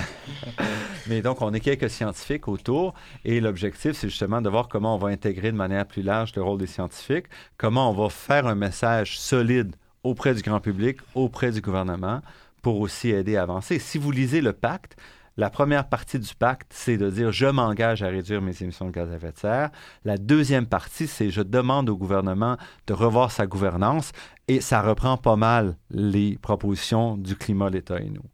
mais 1.08 1.22
donc, 1.22 1.42
on 1.42 1.52
est 1.52 1.60
quelques 1.60 1.90
scientifiques 1.90 2.46
autour 2.46 2.94
et 3.24 3.40
l'objectif, 3.40 3.94
c'est 3.94 4.08
justement 4.08 4.40
de 4.40 4.48
voir 4.48 4.68
comment 4.68 4.94
on 4.94 4.98
va 4.98 5.08
intégrer 5.08 5.50
de 5.50 5.56
manière 5.56 5.86
plus 5.86 6.02
large 6.02 6.36
le 6.36 6.42
rôle 6.42 6.58
des 6.58 6.68
scientifiques, 6.68 7.26
comment 7.56 7.90
on 7.90 7.94
va 7.94 8.08
faire 8.10 8.46
un 8.46 8.54
message 8.54 9.18
solide 9.18 9.74
auprès 10.02 10.34
du 10.34 10.42
grand 10.42 10.60
public, 10.60 10.98
auprès 11.14 11.50
du 11.50 11.60
gouvernement, 11.60 12.20
pour 12.62 12.80
aussi 12.80 13.10
aider 13.10 13.36
à 13.36 13.42
avancer. 13.42 13.78
Si 13.78 13.98
vous 13.98 14.10
lisez 14.10 14.40
le 14.40 14.52
pacte, 14.52 14.96
la 15.36 15.50
première 15.50 15.88
partie 15.88 16.18
du 16.18 16.34
pacte, 16.34 16.72
c'est 16.74 16.96
de 16.96 17.10
dire 17.10 17.30
je 17.30 17.46
m'engage 17.46 18.02
à 18.02 18.08
réduire 18.08 18.42
mes 18.42 18.60
émissions 18.60 18.86
de 18.86 18.90
gaz 18.90 19.08
à 19.08 19.16
effet 19.16 19.30
de 19.30 19.38
serre. 19.38 19.70
La 20.04 20.18
deuxième 20.18 20.66
partie, 20.66 21.06
c'est 21.06 21.30
je 21.30 21.42
demande 21.42 21.88
au 21.88 21.96
gouvernement 21.96 22.56
de 22.88 22.92
revoir 22.92 23.30
sa 23.30 23.46
gouvernance 23.46 24.10
et 24.48 24.60
ça 24.60 24.82
reprend 24.82 25.16
pas 25.16 25.36
mal 25.36 25.76
les 25.90 26.36
propositions 26.38 27.16
du 27.16 27.36
climat, 27.36 27.70
l'État 27.70 28.00
et 28.00 28.10
nous. 28.10 28.24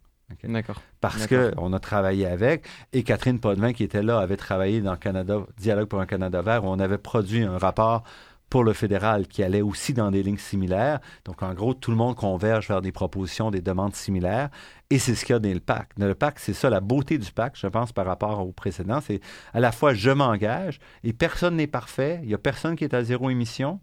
D'accord. 0.43 0.81
Parce 0.99 1.27
qu'on 1.27 1.73
a 1.73 1.79
travaillé 1.79 2.25
avec, 2.25 2.65
et 2.91 3.03
Catherine 3.03 3.39
Podvin, 3.39 3.73
qui 3.73 3.83
était 3.83 4.01
là, 4.01 4.19
avait 4.19 4.37
travaillé 4.37 4.81
dans 4.81 4.95
Canada, 4.95 5.41
Dialogue 5.57 5.87
pour 5.87 6.01
un 6.01 6.07
Canada 6.07 6.41
vert, 6.41 6.65
où 6.65 6.67
on 6.67 6.79
avait 6.79 6.97
produit 6.97 7.43
un 7.43 7.59
rapport 7.59 8.03
pour 8.49 8.63
le 8.63 8.73
fédéral 8.73 9.27
qui 9.27 9.43
allait 9.43 9.61
aussi 9.61 9.93
dans 9.93 10.11
des 10.11 10.23
lignes 10.23 10.37
similaires. 10.37 10.99
Donc, 11.25 11.43
en 11.43 11.53
gros, 11.53 11.73
tout 11.73 11.91
le 11.91 11.97
monde 11.97 12.15
converge 12.15 12.67
vers 12.67 12.81
des 12.81 12.91
propositions, 12.91 13.51
des 13.51 13.61
demandes 13.61 13.95
similaires. 13.95 14.49
Et 14.89 14.99
c'est 14.99 15.15
ce 15.15 15.25
qu'il 15.25 15.33
y 15.33 15.35
a 15.35 15.39
dans 15.39 15.51
le 15.51 15.59
pacte. 15.59 15.97
Le 15.97 16.13
pacte, 16.13 16.39
c'est 16.39 16.53
ça, 16.53 16.69
la 16.69 16.79
beauté 16.79 17.17
du 17.17 17.31
pacte, 17.31 17.57
je 17.57 17.67
pense, 17.67 17.91
par 17.91 18.05
rapport 18.05 18.45
au 18.47 18.51
précédent. 18.51 19.01
C'est 19.01 19.19
à 19.53 19.59
la 19.59 19.71
fois, 19.71 19.93
je 19.93 20.11
m'engage 20.11 20.79
et 21.03 21.11
personne 21.11 21.55
n'est 21.55 21.67
parfait. 21.67 22.19
Il 22.21 22.27
n'y 22.27 22.33
a 22.33 22.37
personne 22.37 22.75
qui 22.75 22.83
est 22.83 22.93
à 22.93 23.03
zéro 23.03 23.29
émission. 23.29 23.79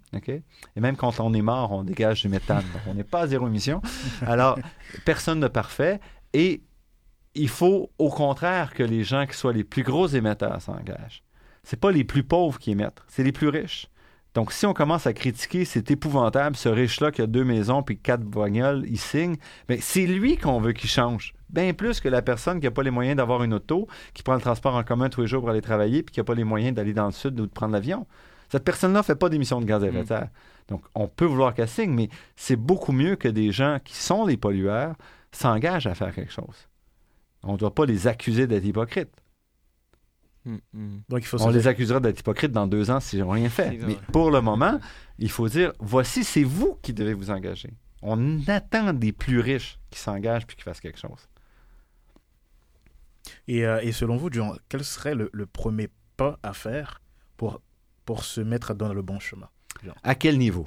Et 0.77 0.81
même 0.81 0.97
quand 0.97 1.19
on 1.21 1.35
est 1.35 1.43
mort, 1.43 1.73
on 1.73 1.83
dégage 1.83 2.23
du 2.23 2.29
méthane. 2.29 2.65
Donc, 2.73 2.83
on 2.87 2.95
n'est 2.95 3.05
pas 3.05 3.23
à 3.23 3.27
zéro 3.27 3.49
émission. 3.49 3.83
Alors, 4.27 4.59
personne 5.05 5.41
n'est 5.41 5.49
parfait. 5.49 6.01
Et 6.33 6.63
il 7.35 7.49
faut, 7.49 7.91
au 7.99 8.11
contraire, 8.11 8.73
que 8.73 8.83
les 8.83 9.05
gens 9.05 9.27
qui 9.27 9.37
soient 9.37 9.53
les 9.53 9.65
plus 9.65 9.83
gros 9.83 10.07
émetteurs 10.07 10.63
s'engagent. 10.63 11.25
C'est 11.65 11.79
pas 11.79 11.91
les 11.91 12.05
plus 12.05 12.25
pauvres 12.25 12.59
qui 12.59 12.73
émettent, 12.73 13.03
c'est 13.07 13.23
les 13.23 13.33
plus 13.33 13.49
riches. 13.49 13.89
Donc, 14.35 14.53
si 14.53 14.65
on 14.65 14.73
commence 14.73 15.07
à 15.07 15.13
critiquer, 15.13 15.65
c'est 15.67 15.91
épouvantable, 15.91 16.57
ce 16.57 16.69
riche-là 16.69 17.11
qui 17.11 17.21
a 17.21 17.27
deux 17.27 17.45
maisons 17.45 17.83
puis 17.83 17.99
quatre 17.99 18.23
bagnoles, 18.23 18.85
il 18.89 18.99
signe, 18.99 19.37
bien, 19.69 19.77
c'est 19.81 20.07
lui 20.07 20.39
qu'on 20.39 20.59
veut 20.59 20.73
qu'il 20.73 20.89
change. 20.89 21.35
Bien 21.51 21.75
plus 21.75 22.01
que 22.01 22.09
la 22.09 22.23
personne 22.23 22.59
qui 22.59 22.65
n'a 22.65 22.71
pas 22.71 22.83
les 22.83 22.91
moyens 22.91 23.17
d'avoir 23.17 23.43
une 23.43 23.53
auto, 23.53 23.87
qui 24.15 24.23
prend 24.23 24.35
le 24.35 24.41
transport 24.41 24.75
en 24.75 24.85
commun 24.85 25.11
tous 25.11 25.21
les 25.21 25.27
jours 25.27 25.41
pour 25.41 25.51
aller 25.51 25.61
travailler 25.61 26.03
puis 26.03 26.15
qui 26.15 26.21
n'a 26.21 26.25
pas 26.25 26.35
les 26.35 26.45
moyens 26.45 26.75
d'aller 26.75 26.95
dans 26.95 27.07
le 27.07 27.13
sud 27.13 27.39
ou 27.39 27.47
de 27.47 27.53
prendre 27.53 27.75
l'avion. 27.75 28.07
Cette 28.49 28.65
personne-là 28.65 29.01
ne 29.01 29.05
fait 29.05 29.17
pas 29.17 29.29
d'émissions 29.29 29.61
de 29.61 29.67
gaz 29.67 29.85
à 29.85 29.89
effet 29.89 29.99
de 29.99 30.03
mm. 30.03 30.07
serre. 30.07 30.29
Donc, 30.69 30.83
on 30.95 31.09
peut 31.09 31.27
vouloir 31.27 31.53
qu'elle 31.53 31.69
signe, 31.69 31.93
mais 31.93 32.09
c'est 32.37 32.57
beaucoup 32.57 32.93
mieux 32.93 33.17
que 33.17 33.29
des 33.29 33.53
gens 33.53 33.79
qui 33.85 33.97
sont 33.97 34.25
les 34.25 34.39
pollueurs 34.39 34.95
s'engagent 35.31 35.87
à 35.87 35.95
faire 35.95 36.15
quelque 36.15 36.33
chose. 36.33 36.69
On 37.43 37.53
ne 37.53 37.59
doit 37.59 37.75
pas 37.75 37.85
les 37.85 38.07
accuser 38.07 38.47
d'être 38.47 38.65
hypocrites. 38.65 39.11
Mm, 40.45 40.57
mm. 40.73 41.01
Donc, 41.09 41.21
il 41.21 41.27
faut 41.27 41.41
On 41.43 41.51
les 41.51 41.67
accusera 41.67 42.01
d'être 42.01 42.21
hypocrites 42.21 42.53
dans 42.53 42.67
deux 42.67 42.91
ans 42.91 43.01
s'ils 43.01 43.21
n'ont 43.21 43.31
rien 43.31 43.49
fait. 43.49 43.79
Mais 43.87 43.97
pour 44.13 44.31
le 44.31 44.41
moment, 44.41 44.81
il 45.19 45.31
faut 45.31 45.49
dire 45.49 45.73
voici, 45.79 46.25
c'est 46.25 46.45
vous 46.45 46.79
qui 46.83 46.93
devez 46.93 47.15
vous 47.15 47.31
engager. 47.31 47.71
On 48.03 48.41
attend 48.49 48.93
des 48.93 49.13
plus 49.13 49.41
riches 49.41 49.79
qui 49.91 50.01
s'engagent 50.01 50.47
puis 50.47 50.57
qui 50.57 50.63
fassent 50.63 50.81
quelque 50.81 50.99
chose. 50.99 51.29
Et, 53.47 53.65
euh, 53.65 53.93
selon 53.93 54.17
vous, 54.17 54.31
John, 54.33 54.59
quel 54.69 54.85
serait 54.85 55.15
le, 55.15 55.47
premier 55.47 55.89
pas 56.17 56.39
à 56.43 56.53
faire 56.53 57.01
pour, 57.37 57.61
pour 58.05 58.25
se 58.25 58.41
mettre 58.41 58.75
dans 58.75 58.93
le 58.93 59.03
bon 59.03 59.21
chemin 59.21 59.49
À 60.03 60.15
quel 60.15 60.39
niveau? 60.39 60.67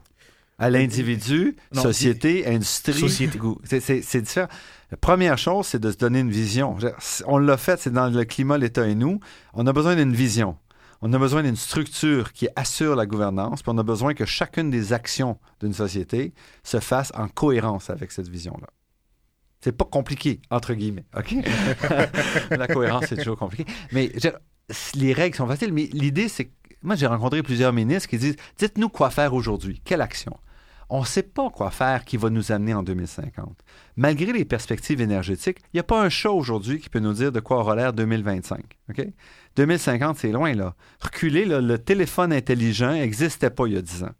À 0.57 0.69
l'individu, 0.69 1.55
société, 1.73 2.47
industrie. 2.47 2.93
Société. 2.93 3.39
C'est 3.79 4.21
différent. 4.21 4.47
La 4.91 4.97
première 4.97 5.37
chose, 5.37 5.67
c'est 5.67 5.79
de 5.79 5.91
se 5.91 5.97
donner 5.97 6.19
une 6.19 6.29
vision. 6.29 6.77
On 7.25 7.37
l'a 7.37 7.57
fait, 7.57 7.79
c'est 7.79 7.91
dans 7.91 8.07
le 8.07 8.23
climat, 8.23 8.57
l'État 8.57 8.87
et 8.87 8.95
nous. 8.95 9.19
On 9.53 9.67
a 9.67 9.73
besoin 9.73 9.95
d'une 9.95 10.13
vision. 10.13 10.57
On 11.01 11.11
a 11.13 11.19
besoin 11.19 11.43
d'une 11.43 11.57
structure 11.57 12.31
qui 12.31 12.47
assure 12.55 12.95
la 12.95 13.05
gouvernance, 13.05 13.61
puis 13.61 13.71
on 13.73 13.77
a 13.77 13.83
besoin 13.83 14.13
que 14.13 14.25
chacune 14.25 14.69
des 14.69 14.93
actions 14.93 15.37
d'une 15.59 15.73
société 15.73 16.33
se 16.63 16.79
fasse 16.79 17.11
en 17.15 17.27
cohérence 17.27 17.89
avec 17.89 18.11
cette 18.11 18.29
vision-là. 18.29 18.67
C'est 19.61 19.71
pas 19.71 19.85
compliqué, 19.85 20.41
entre 20.51 20.73
guillemets, 20.73 21.05
OK? 21.17 21.35
la 22.51 22.67
cohérence, 22.67 23.05
c'est 23.09 23.17
toujours 23.17 23.37
compliqué. 23.37 23.65
Mais 23.91 24.11
les 24.95 25.13
règles 25.13 25.35
sont 25.35 25.47
faciles, 25.47 25.73
mais 25.73 25.89
l'idée, 25.91 26.29
c'est 26.29 26.45
que 26.45 26.51
moi, 26.81 26.95
j'ai 26.95 27.07
rencontré 27.07 27.41
plusieurs 27.41 27.73
ministres 27.73 28.07
qui 28.09 28.17
disent 28.17 28.35
Dites-nous 28.57 28.89
quoi 28.89 29.09
faire 29.09 29.33
aujourd'hui, 29.33 29.81
quelle 29.83 30.01
action 30.01 30.37
on 30.89 31.01
ne 31.01 31.05
sait 31.05 31.23
pas 31.23 31.49
quoi 31.49 31.71
faire 31.71 32.05
qui 32.05 32.17
va 32.17 32.29
nous 32.29 32.51
amener 32.51 32.73
en 32.73 32.83
2050. 32.83 33.57
Malgré 33.95 34.31
les 34.31 34.45
perspectives 34.45 35.01
énergétiques, 35.01 35.59
il 35.73 35.75
n'y 35.75 35.79
a 35.79 35.83
pas 35.83 36.01
un 36.01 36.09
chat 36.09 36.31
aujourd'hui 36.31 36.79
qui 36.79 36.89
peut 36.89 36.99
nous 36.99 37.13
dire 37.13 37.31
de 37.31 37.39
quoi 37.39 37.59
aura 37.59 37.75
l'air 37.75 37.93
2025. 37.93 38.63
2050, 39.55 40.17
c'est 40.17 40.31
loin, 40.31 40.53
là. 40.53 40.75
Reculer, 41.01 41.45
le 41.45 41.77
téléphone 41.77 42.33
intelligent 42.33 42.93
n'existait 42.93 43.49
pas 43.49 43.67
il 43.67 43.73
y 43.73 43.77
a 43.77 43.81
10 43.81 44.03
ans. 44.03 44.15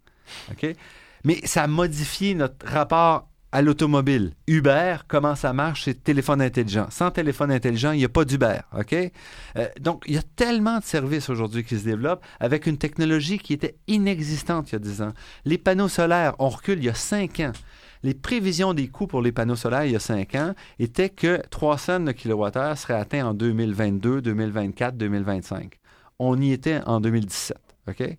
Mais 1.24 1.40
ça 1.46 1.64
a 1.64 1.68
modifié 1.68 2.36
notre 2.36 2.66
rapport 2.68 3.28
à 3.56 3.62
l'automobile. 3.62 4.34
Uber, 4.48 4.98
comment 5.08 5.34
ça 5.34 5.54
marche, 5.54 5.86
c'est 5.86 6.04
téléphone 6.04 6.42
intelligent. 6.42 6.88
Sans 6.90 7.10
téléphone 7.10 7.54
intelligent, 7.54 7.94
il 7.94 8.00
n'y 8.00 8.04
a 8.04 8.10
pas 8.10 8.26
d'Uber, 8.26 8.60
OK? 8.78 8.94
Euh, 8.94 9.68
donc, 9.80 10.04
il 10.08 10.16
y 10.16 10.18
a 10.18 10.24
tellement 10.36 10.80
de 10.80 10.84
services 10.84 11.30
aujourd'hui 11.30 11.64
qui 11.64 11.80
se 11.80 11.86
développent 11.86 12.22
avec 12.42 12.66
une 12.66 12.78
technologie 12.78 13.40
qui 13.40 13.54
était 13.54 13.78
inexistante 13.88 14.72
il 14.72 14.74
y 14.74 14.76
a 14.76 14.80
10 14.80 15.02
ans. 15.04 15.14
Les 15.46 15.58
panneaux 15.58 15.88
solaires, 15.88 16.36
on 16.38 16.50
recule 16.50 16.80
il 16.80 16.84
y 16.84 16.90
a 16.90 16.94
5 16.94 17.40
ans. 17.40 17.54
Les 18.04 18.14
prévisions 18.14 18.74
des 18.74 18.90
coûts 18.90 19.08
pour 19.08 19.22
les 19.22 19.32
panneaux 19.32 19.56
solaires 19.56 19.86
il 19.86 19.94
y 19.94 19.96
a 19.96 20.02
5 20.02 20.36
ans 20.36 20.54
étaient 20.78 21.08
que 21.08 21.42
3 21.50 21.78
cents 21.78 22.02
de 22.02 22.12
kilowattheure 22.12 22.78
seraient 22.78 23.00
atteints 23.00 23.26
en 23.26 23.34
2022, 23.34 24.22
2024, 24.22 24.98
2025. 24.98 25.80
On 26.20 26.42
y 26.42 26.52
était 26.52 26.82
en 26.86 27.00
2017, 27.00 27.58
OK? 27.88 28.18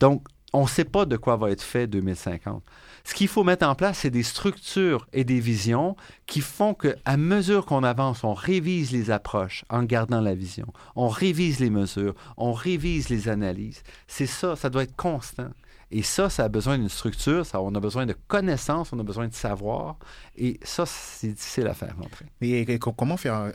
Donc, 0.00 0.24
on 0.52 0.62
ne 0.62 0.68
sait 0.68 0.84
pas 0.84 1.04
de 1.04 1.16
quoi 1.16 1.36
va 1.36 1.52
être 1.52 1.62
fait 1.62 1.86
2050. 1.86 2.64
Ce 3.04 3.14
qu'il 3.14 3.28
faut 3.28 3.44
mettre 3.44 3.66
en 3.66 3.74
place, 3.74 3.98
c'est 3.98 4.10
des 4.10 4.22
structures 4.22 5.06
et 5.12 5.24
des 5.24 5.40
visions 5.40 5.96
qui 6.26 6.40
font 6.40 6.74
qu'à 6.74 7.16
mesure 7.16 7.66
qu'on 7.66 7.84
avance, 7.84 8.24
on 8.24 8.34
révise 8.34 8.92
les 8.92 9.10
approches 9.10 9.64
en 9.68 9.82
gardant 9.82 10.20
la 10.20 10.34
vision. 10.34 10.66
On 10.96 11.08
révise 11.08 11.60
les 11.60 11.70
mesures, 11.70 12.14
on 12.36 12.52
révise 12.52 13.08
les 13.08 13.28
analyses. 13.28 13.82
C'est 14.06 14.26
ça, 14.26 14.56
ça 14.56 14.70
doit 14.70 14.82
être 14.82 14.96
constant. 14.96 15.50
Et 15.92 16.02
ça, 16.02 16.30
ça 16.30 16.44
a 16.44 16.48
besoin 16.48 16.78
d'une 16.78 16.88
structure, 16.88 17.44
ça, 17.44 17.60
on 17.60 17.74
a 17.74 17.80
besoin 17.80 18.06
de 18.06 18.14
connaissances, 18.28 18.92
on 18.92 18.98
a 19.00 19.02
besoin 19.02 19.26
de 19.26 19.34
savoir. 19.34 19.96
Et 20.36 20.60
ça, 20.62 20.86
c'est 20.86 21.28
difficile 21.28 21.66
à 21.66 21.74
faire 21.74 21.96
rentrer. 21.96 22.26
Mais 22.40 22.78
comment 22.78 23.16
faire 23.16 23.34
un, 23.34 23.52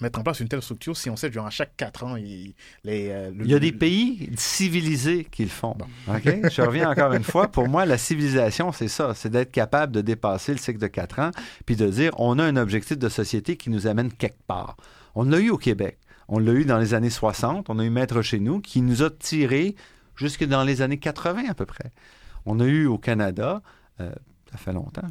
mettre 0.00 0.18
en 0.18 0.22
place 0.22 0.40
une 0.40 0.48
telle 0.48 0.62
structure 0.62 0.96
si 0.96 1.10
on 1.10 1.16
sait 1.16 1.30
que 1.30 1.38
à 1.38 1.50
chaque 1.50 1.76
quatre 1.76 2.04
ans, 2.04 2.16
il, 2.16 2.54
les, 2.84 3.08
euh, 3.10 3.30
il 3.40 3.50
y 3.50 3.54
a 3.54 3.58
des 3.58 3.72
pays 3.72 4.30
civilisés 4.36 5.26
qui 5.30 5.42
le 5.42 5.50
font. 5.50 5.76
Je 6.06 6.62
reviens 6.62 6.90
encore 6.90 7.12
une 7.12 7.24
fois. 7.24 7.48
Pour 7.48 7.68
moi, 7.68 7.86
la 7.86 7.98
civilisation, 7.98 8.72
c'est 8.72 8.88
ça. 8.88 9.14
C'est 9.14 9.30
d'être 9.30 9.52
capable 9.52 9.92
de 9.92 10.00
dépasser 10.00 10.52
le 10.52 10.58
cycle 10.58 10.78
de 10.78 10.86
quatre 10.86 11.18
ans 11.18 11.30
puis 11.66 11.76
de 11.76 11.86
dire 11.88 12.12
on 12.18 12.38
a 12.38 12.44
un 12.44 12.56
objectif 12.56 12.98
de 12.98 13.08
société 13.08 13.56
qui 13.56 13.70
nous 13.70 13.86
amène 13.86 14.12
quelque 14.12 14.42
part. 14.46 14.76
On 15.14 15.24
l'a 15.24 15.38
eu 15.38 15.50
au 15.50 15.58
Québec. 15.58 15.98
On 16.28 16.38
l'a 16.38 16.52
eu 16.52 16.64
dans 16.64 16.78
les 16.78 16.94
années 16.94 17.10
60. 17.10 17.70
On 17.70 17.78
a 17.78 17.84
eu 17.84 17.90
Maître 17.90 18.22
chez 18.22 18.38
nous 18.38 18.60
qui 18.60 18.82
nous 18.82 19.02
a 19.02 19.10
tiré 19.10 19.74
jusque 20.14 20.44
dans 20.44 20.64
les 20.64 20.82
années 20.82 20.98
80 20.98 21.44
à 21.48 21.54
peu 21.54 21.66
près. 21.66 21.92
On 22.44 22.60
a 22.60 22.64
eu 22.64 22.86
au 22.86 22.98
Canada, 22.98 23.62
euh, 24.00 24.10
ça 24.50 24.58
fait 24.58 24.72
longtemps, 24.72 25.06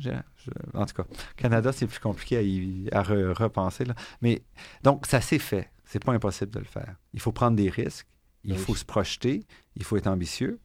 en 0.73 0.85
tout 0.85 0.93
cas, 0.93 1.05
Canada, 1.35 1.71
c'est 1.71 1.87
plus 1.87 1.99
compliqué 1.99 2.87
à, 2.91 3.01
repenser. 3.03 3.85
Là. 3.85 3.95
Mais 4.21 4.43
donc, 4.83 5.05
ça 5.05 5.21
s'est 5.21 5.39
fait. 5.39 5.71
C'est 5.85 6.03
pas 6.03 6.13
impossible 6.13 6.51
de 6.51 6.59
le 6.59 6.65
faire. 6.65 6.95
Il 7.13 7.19
faut 7.19 7.31
prendre 7.31 7.55
des 7.55 7.69
risques, 7.69 8.07
il 8.43 8.57
faut 8.57 8.75
se 8.75 8.85
projeter, 8.85 9.45
il 9.75 9.83
faut 9.83 9.97
être 9.97 10.07
ambitieux. 10.07 10.59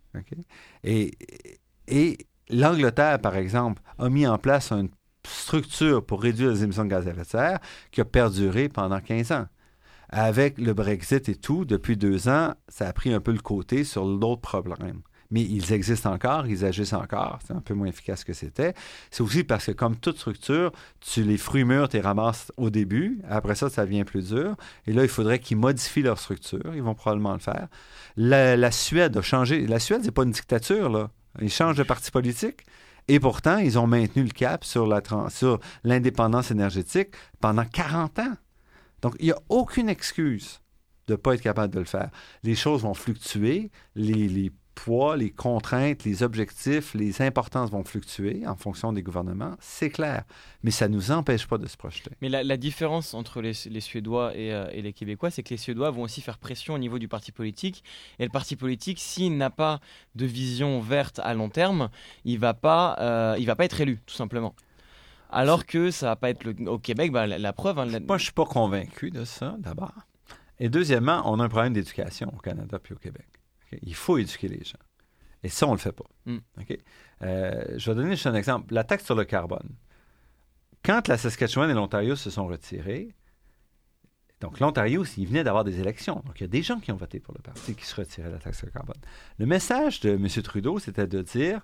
Et, 0.85 1.13
et 1.89 2.19
l'Angleterre, 2.51 3.21
par 3.21 3.37
exemple, 3.37 3.83
a 3.99 4.09
mis 4.09 4.27
en 4.27 4.39
place 4.39 4.73
une 4.73 4.91
structure 5.27 6.05
pour 6.05 6.23
réduire 6.23 6.51
les 6.51 6.65
émissions 6.65 6.85
de 6.85 6.91
gaz 6.91 7.07
à 7.07 7.11
effet 7.13 7.23
de 7.23 7.27
serre 7.27 7.59
qui 7.91 8.01
a 8.01 8.05
perduré 8.05 8.69
pendant 8.69 9.01
15 9.01 9.33
ans. 9.33 9.47
Avec 10.09 10.59
le 10.59 10.75
Brexit 10.75 11.29
et 11.29 11.37
tout, 11.37 11.65
depuis 11.65 11.97
deux 11.97 12.29
ans, 12.29 12.55
ça 12.69 12.89
a 12.89 12.93
pris 12.93 13.15
un 13.15 13.21
peu 13.21 13.33
le 13.33 13.39
côté 13.39 13.85
sur 13.85 14.19
d'autres 14.19 14.43
problèmes 14.43 15.03
mais 15.33 15.41
ils 15.41 15.73
existent 15.73 16.13
encore, 16.13 16.47
ils 16.47 16.63
agissent 16.63 16.93
encore. 16.93 17.39
C'est 17.47 17.55
un 17.55 17.63
peu 17.63 17.73
moins 17.73 17.87
efficace 17.87 18.23
que 18.23 18.35
c'était. 18.35 18.75
C'est 19.11 19.23
aussi 19.23 19.45
parce 19.45 19.65
que, 19.65 19.73
comme 19.73 19.97
toute 19.97 20.19
structure, 20.19 20.73
tu 21.01 21.23
les 21.23 21.39
fruits 21.39 21.65
mûrs, 21.65 21.89
tu 21.89 21.97
les 21.97 22.03
ramasses 22.03 22.53
au 22.59 22.69
début. 22.69 23.19
Après 23.29 23.55
ça, 23.55 23.71
ça 23.71 23.87
devient 23.87 24.05
plus 24.05 24.29
dur. 24.29 24.55
Et 24.87 24.93
là, 24.93 25.03
il 25.03 25.09
faudrait 25.09 25.39
qu'ils 25.39 25.57
modifient 25.57 26.03
leur 26.03 26.19
structure. 26.19 26.75
Ils 26.75 26.83
vont 26.83 26.95
probablement 26.95 27.33
le 27.33 27.39
faire. 27.39 27.69
La, 28.17 28.71
Suède 28.71 29.17
a 29.17 29.23
changé. 29.23 29.67
La 29.67 29.79
Suède, 29.79 30.03
c'est 30.05 30.11
pas 30.11 30.25
une 30.25 30.33
dictature, 30.33 30.91
là. 30.91 31.11
Ils 31.41 31.51
changent 31.51 31.79
de 31.79 31.83
parti 31.83 32.11
politique. 32.11 32.67
Et 33.09 33.19
pourtant, 33.19 33.57
ils 33.57 33.79
ont 33.79 33.87
maintenu 33.87 34.25
le 34.25 34.31
cap 34.31 34.65
sur 34.65 34.87
l'indépendance 35.83 36.51
énergétique 36.51 37.09
pendant 37.41 37.65
40 37.65 38.19
ans. 38.19 38.35
Donc, 39.01 39.17
il 39.19 39.27
n'y 39.27 39.33
a 39.33 39.39
aucune 39.49 39.89
excuse 39.89 40.61
de 41.07 41.15
ne 41.15 41.17
pas 41.17 41.35
être 41.35 41.41
capable 41.41 41.73
de 41.73 41.79
le 41.79 41.87
faire. 41.87 42.11
Les 42.43 42.55
choses 42.55 42.83
vont 42.83 42.95
fluctuer, 42.95 43.71
les, 43.97 44.29
les 44.29 44.53
poids, 44.75 45.17
les 45.17 45.31
contraintes, 45.31 46.05
les 46.05 46.23
objectifs, 46.23 46.95
les 46.95 47.23
importances 47.23 47.71
vont 47.71 47.85
fluctuer 47.85 48.47
en 48.47 48.57
fonction 48.57 48.93
des 48.93 49.03
gouvernements, 49.03 49.57
c'est 49.61 49.91
clair. 49.91 50.25
Mais 50.63 50.71
ça 50.71 50.89
ne 50.89 50.95
nous 50.95 51.11
empêche 51.11 51.47
pas 51.47 51.59
de 51.59 51.67
se 51.67 51.77
projeter. 51.77 52.11
Mais 52.21 52.29
la, 52.29 52.57
différence 52.57 53.15
entre 53.15 53.41
les, 53.41 53.53
Suédois 53.53 54.33
euh, 54.35 54.69
et, 54.73 54.83
les 54.83 54.93
Québécois, 54.93 55.31
c'est 55.31 55.43
que 55.43 55.51
les 55.51 55.57
Suédois 55.57 55.91
vont 55.91 56.03
aussi 56.03 56.21
faire 56.21 56.39
pression 56.39 56.75
au 56.75 56.79
niveau 56.79 56.99
du 56.99 57.09
parti 57.09 57.33
politique. 57.33 57.85
Et 58.19 58.25
le 58.25 58.31
parti 58.31 58.57
politique, 58.57 58.99
s'il 58.99 59.37
n'a 59.37 59.51
pas 59.51 59.81
de 60.15 60.27
vision 60.27 60.81
verte 60.81 61.21
à 61.23 61.35
long 61.35 61.49
terme, 61.49 61.89
il 62.25 62.35
ne 62.35 62.41
va, 62.41 62.55
pas, 62.55 62.97
euh, 63.01 63.39
va 63.45 63.57
pas 63.57 63.65
être 63.65 63.81
élu, 63.81 64.01
tout 64.07 64.15
simplement. 64.15 64.55
Alors 65.31 65.65
que 65.65 65.91
ça 65.91 66.07
va 66.07 66.17
pas 66.17 66.31
être 66.31 66.45
le, 66.45 66.69
au 66.69 66.79
Québec, 66.79 67.11
bah, 67.11 67.27
la, 67.27 67.53
preuve. 67.53 67.79
Hein, 67.79 67.87
Moi, 68.07 68.19
je 68.19 68.25
suis 68.25 68.33
pas 68.33 68.45
convaincu 68.45 69.11
de 69.11 69.25
ça, 69.25 69.57
d'abord. 69.59 69.95
Et 70.59 70.69
deuxièmement, 70.69 71.23
on 71.25 71.41
a 71.41 71.45
un 71.45 71.49
problème 71.49 71.73
d'éducation 71.73 72.33
au 72.37 72.39
Canada 72.39 72.79
puis 72.79 72.95
au 72.95 72.99
Québec. 72.99 73.27
Il 73.83 73.95
faut 73.95 74.19
éduquer 74.19 74.49
les 74.49 74.65
gens. 74.65 74.79
Et 75.43 75.49
ça, 75.49 75.67
on 75.67 75.71
ne 75.71 75.77
le 75.77 75.81
fait 75.81 75.93
pas. 75.93 76.05
Mm. 76.27 76.39
Euh, 77.23 77.75
je 77.77 77.91
vais 77.91 77.97
donner 77.97 78.11
juste 78.11 78.27
un 78.27 78.35
exemple. 78.35 78.73
La 78.73 78.85
taxe 78.85 79.05
sur 79.05 79.15
le 79.15 79.25
carbone. 79.25 79.69
Quand 80.85 81.09
la 81.09 81.17
Saskatchewan 81.17 81.71
et 81.71 81.75
l'Ontario 81.75 82.17
se 82.17 82.31
sont 82.31 82.47
retirés, 82.47 83.15
donc 84.41 84.59
l'Ontario, 84.59 85.05
il 85.17 85.29
venait 85.29 85.45
d'avoir 85.45 85.63
des 85.63 85.79
élections. 85.79 86.23
Donc 86.27 86.41
il 86.41 86.43
y 86.43 86.45
a 86.45 86.49
des 86.49 86.63
gens 86.63 86.81
qui 86.81 86.91
ont 86.91 86.97
voté 86.97 87.21
pour 87.21 87.33
le 87.35 87.41
parti 87.41 87.77
qui 87.77 87.87
se 87.87 87.95
retiraient 87.95 88.29
de 88.29 88.35
la 88.35 88.41
taxe 88.41 88.59
sur 88.59 88.67
le 88.67 88.73
carbone. 88.73 89.01
Le 89.39 89.47
message 89.47 90.01
de 90.01 90.11
M. 90.11 90.27
Trudeau, 90.43 90.81
c'était 90.81 91.07
de 91.07 91.23
dire 91.23 91.63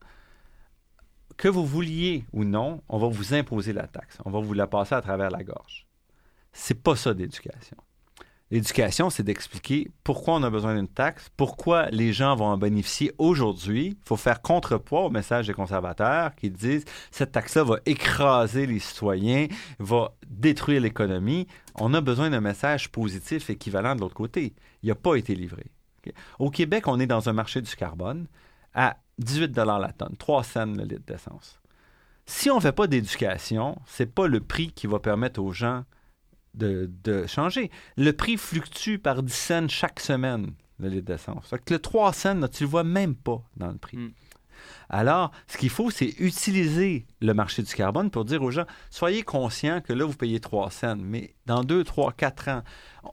que 1.37 1.49
vous 1.49 1.67
vouliez 1.67 2.25
ou 2.33 2.45
non, 2.45 2.83
on 2.89 2.99
va 2.99 3.09
vous 3.09 3.35
imposer 3.35 3.73
la 3.73 3.89
taxe. 3.89 4.19
On 4.25 4.31
va 4.31 4.39
vous 4.39 4.55
la 4.55 4.69
passer 4.69 4.95
à 4.95 5.03
travers 5.03 5.31
la 5.31 5.43
gorge. 5.43 5.87
C'est 6.53 6.81
pas 6.81 6.95
ça 6.95 7.15
d'éducation. 7.15 7.77
L'éducation, 8.51 9.11
c'est 9.11 9.23
d'expliquer 9.23 9.91
pourquoi 10.05 10.35
on 10.37 10.43
a 10.43 10.49
besoin 10.49 10.75
d'une 10.75 10.89
taxe, 10.89 11.29
pourquoi 11.37 11.91
les 11.91 12.15
gens 12.15 12.35
vont 12.35 12.47
en 12.47 12.57
bénéficier 12.57 13.13
aujourd'hui. 13.19 13.99
Il 14.01 14.09
faut 14.09 14.17
faire 14.17 14.41
contrepoids 14.41 15.03
au 15.03 15.11
message 15.11 15.49
des 15.49 15.53
conservateurs 15.53 16.35
qui 16.35 16.51
disent 16.51 16.87
cette 17.11 17.33
taxe-là 17.33 17.65
va 17.65 17.77
écraser 17.85 18.67
les 18.67 18.79
citoyens, 18.79 19.49
va 19.79 20.15
détruire 20.27 20.81
l'économie. 20.81 21.47
On 21.75 21.93
a 21.93 22.01
besoin 22.01 22.31
d'un 22.31 22.41
message 22.41 22.91
positif 22.91 23.51
équivalent 23.51 23.95
de 23.95 24.01
l'autre 24.01 24.15
côté. 24.15 24.55
Il 24.83 24.89
n'a 24.89 24.95
pas 24.95 25.17
été 25.17 25.35
livré. 25.35 25.67
Au 26.39 26.49
Québec, 26.51 26.89
on 26.89 26.99
est 27.01 27.07
dans 27.07 27.29
un 27.29 27.35
marché 27.35 27.61
du 27.61 27.77
carbone 27.77 28.29
à 28.73 28.97
18 29.19 29.55
la 29.57 29.93
tonne, 29.93 30.17
3 30.17 30.43
cents 30.45 30.67
le 30.67 30.85
litre 30.85 31.05
d'essence. 31.07 31.61
Si 32.25 32.51
on 32.51 32.57
ne 32.57 32.61
fait 32.61 32.73
pas 32.73 32.87
d'éducation, 32.87 33.79
c'est 33.87 34.15
pas 34.15 34.27
le 34.27 34.41
prix 34.41 34.73
qui 34.73 34.87
va 34.87 35.01
permettre 35.01 35.43
aux 35.43 35.53
gens 35.53 35.85
de, 36.59 37.27
changer. 37.27 37.71
Le 37.97 38.13
prix 38.13 38.37
fluctue 38.37 38.97
par 38.97 39.23
10 39.23 39.33
cents 39.33 39.69
chaque 39.69 40.01
semaine, 40.01 40.53
le 40.79 40.89
litre 40.89 41.07
d'essence. 41.07 41.55
que 41.65 41.75
le 41.75 41.81
3 41.81 42.13
cents, 42.13 42.35
tu 42.49 42.63
ne 42.63 42.67
le 42.67 42.67
vois 42.67 42.85
même 42.85 43.15
pas 43.15 43.43
dans 43.57 43.69
le 43.69 43.79
prix. 43.79 43.97
Hmm. 43.97 44.11
Alors, 44.91 45.31
ce 45.47 45.57
qu'il 45.57 45.71
faut, 45.71 45.91
c'est 45.91 46.15
utiliser 46.19 47.07
le 47.21 47.33
marché 47.35 47.63
du 47.63 47.73
carbone 47.75 48.11
pour 48.11 48.25
dire 48.25 48.43
aux 48.43 48.51
gens, 48.51 48.67
soyez 48.91 49.23
conscients 49.23 49.81
que 49.81 49.93
là, 49.93 50.05
vous 50.05 50.15
payez 50.15 50.41
3 50.41 50.71
cents, 50.71 50.97
mais 50.97 51.35
dans 51.47 51.63
2, 51.63 51.85
3, 51.85 52.13
4 52.13 52.49
ans, 52.49 52.63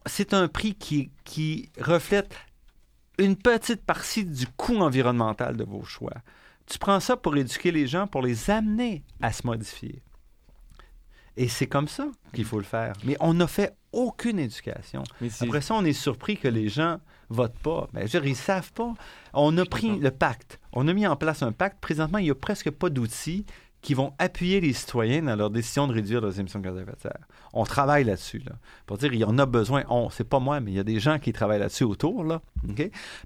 c'est 0.05 0.33
un 0.33 0.47
prix 0.47 0.75
qui, 0.75 1.11
qui 1.23 1.69
reflète 1.79 2.35
une 3.17 3.35
petite 3.35 3.83
partie 3.85 4.25
du 4.25 4.47
coût 4.47 4.77
environnemental 4.77 5.55
de 5.55 5.63
vos 5.63 5.83
choix. 5.83 6.13
Tu 6.65 6.79
prends 6.79 6.99
ça 6.99 7.15
pour 7.15 7.35
éduquer 7.37 7.71
les 7.71 7.87
gens, 7.87 8.07
pour 8.07 8.21
les 8.21 8.49
amener 8.49 9.03
à 9.21 9.31
se 9.31 9.45
modifier. 9.45 10.01
Et 11.37 11.47
c'est 11.47 11.67
comme 11.67 11.87
ça 11.87 12.07
qu'il 12.33 12.45
faut 12.45 12.57
le 12.57 12.63
faire. 12.63 12.93
Mais 13.03 13.17
on 13.19 13.33
n'a 13.33 13.47
fait 13.47 13.75
aucune 13.91 14.39
éducation. 14.39 15.03
Après 15.41 15.61
ça, 15.61 15.73
on 15.73 15.83
est 15.83 15.93
surpris 15.93 16.37
que 16.37 16.47
les 16.47 16.69
gens 16.69 16.99
votent 17.29 17.59
pas. 17.59 17.89
Mais 17.93 18.01
je 18.07 18.13
veux 18.17 18.21
dire, 18.21 18.25
ils 18.25 18.35
savent 18.35 18.71
pas. 18.71 18.93
On 19.33 19.57
a 19.57 19.65
pris 19.65 19.99
le 19.99 20.11
pacte. 20.11 20.59
On 20.71 20.87
a 20.87 20.93
mis 20.93 21.07
en 21.07 21.15
place 21.15 21.43
un 21.43 21.51
pacte. 21.51 21.79
Présentement, 21.81 22.19
il 22.19 22.25
n'y 22.25 22.31
a 22.31 22.35
presque 22.35 22.71
pas 22.71 22.89
d'outils 22.89 23.45
qui 23.85 23.93
vont 23.93 24.13
appuyer 24.17 24.61
les 24.61 24.73
citoyens 24.73 25.21
dans 25.21 25.35
leur 25.35 25.51
décision 25.51 25.85
de 25.85 25.93
réduire 25.93 26.19
leurs 26.19 26.39
émissions 26.39 26.59
de 26.59 26.65
gaz 26.65 26.75
à 26.75 26.81
effet 26.81 26.95
de 26.95 27.01
serre. 27.01 27.27
On 27.53 27.65
travaille 27.65 28.03
là-dessus, 28.03 28.39
là, 28.39 28.53
pour 28.87 28.97
dire 28.97 29.13
il 29.13 29.19
y 29.19 29.23
en 29.23 29.37
a 29.37 29.45
besoin. 29.45 29.83
C'est 30.09 30.27
pas 30.27 30.39
moi, 30.39 30.59
mais 30.59 30.71
il 30.71 30.73
y 30.73 30.79
a 30.79 30.83
des 30.83 30.99
gens 30.99 31.19
qui 31.19 31.31
travaillent 31.31 31.59
là-dessus 31.59 31.83
autour, 31.83 32.23
là, 32.23 32.41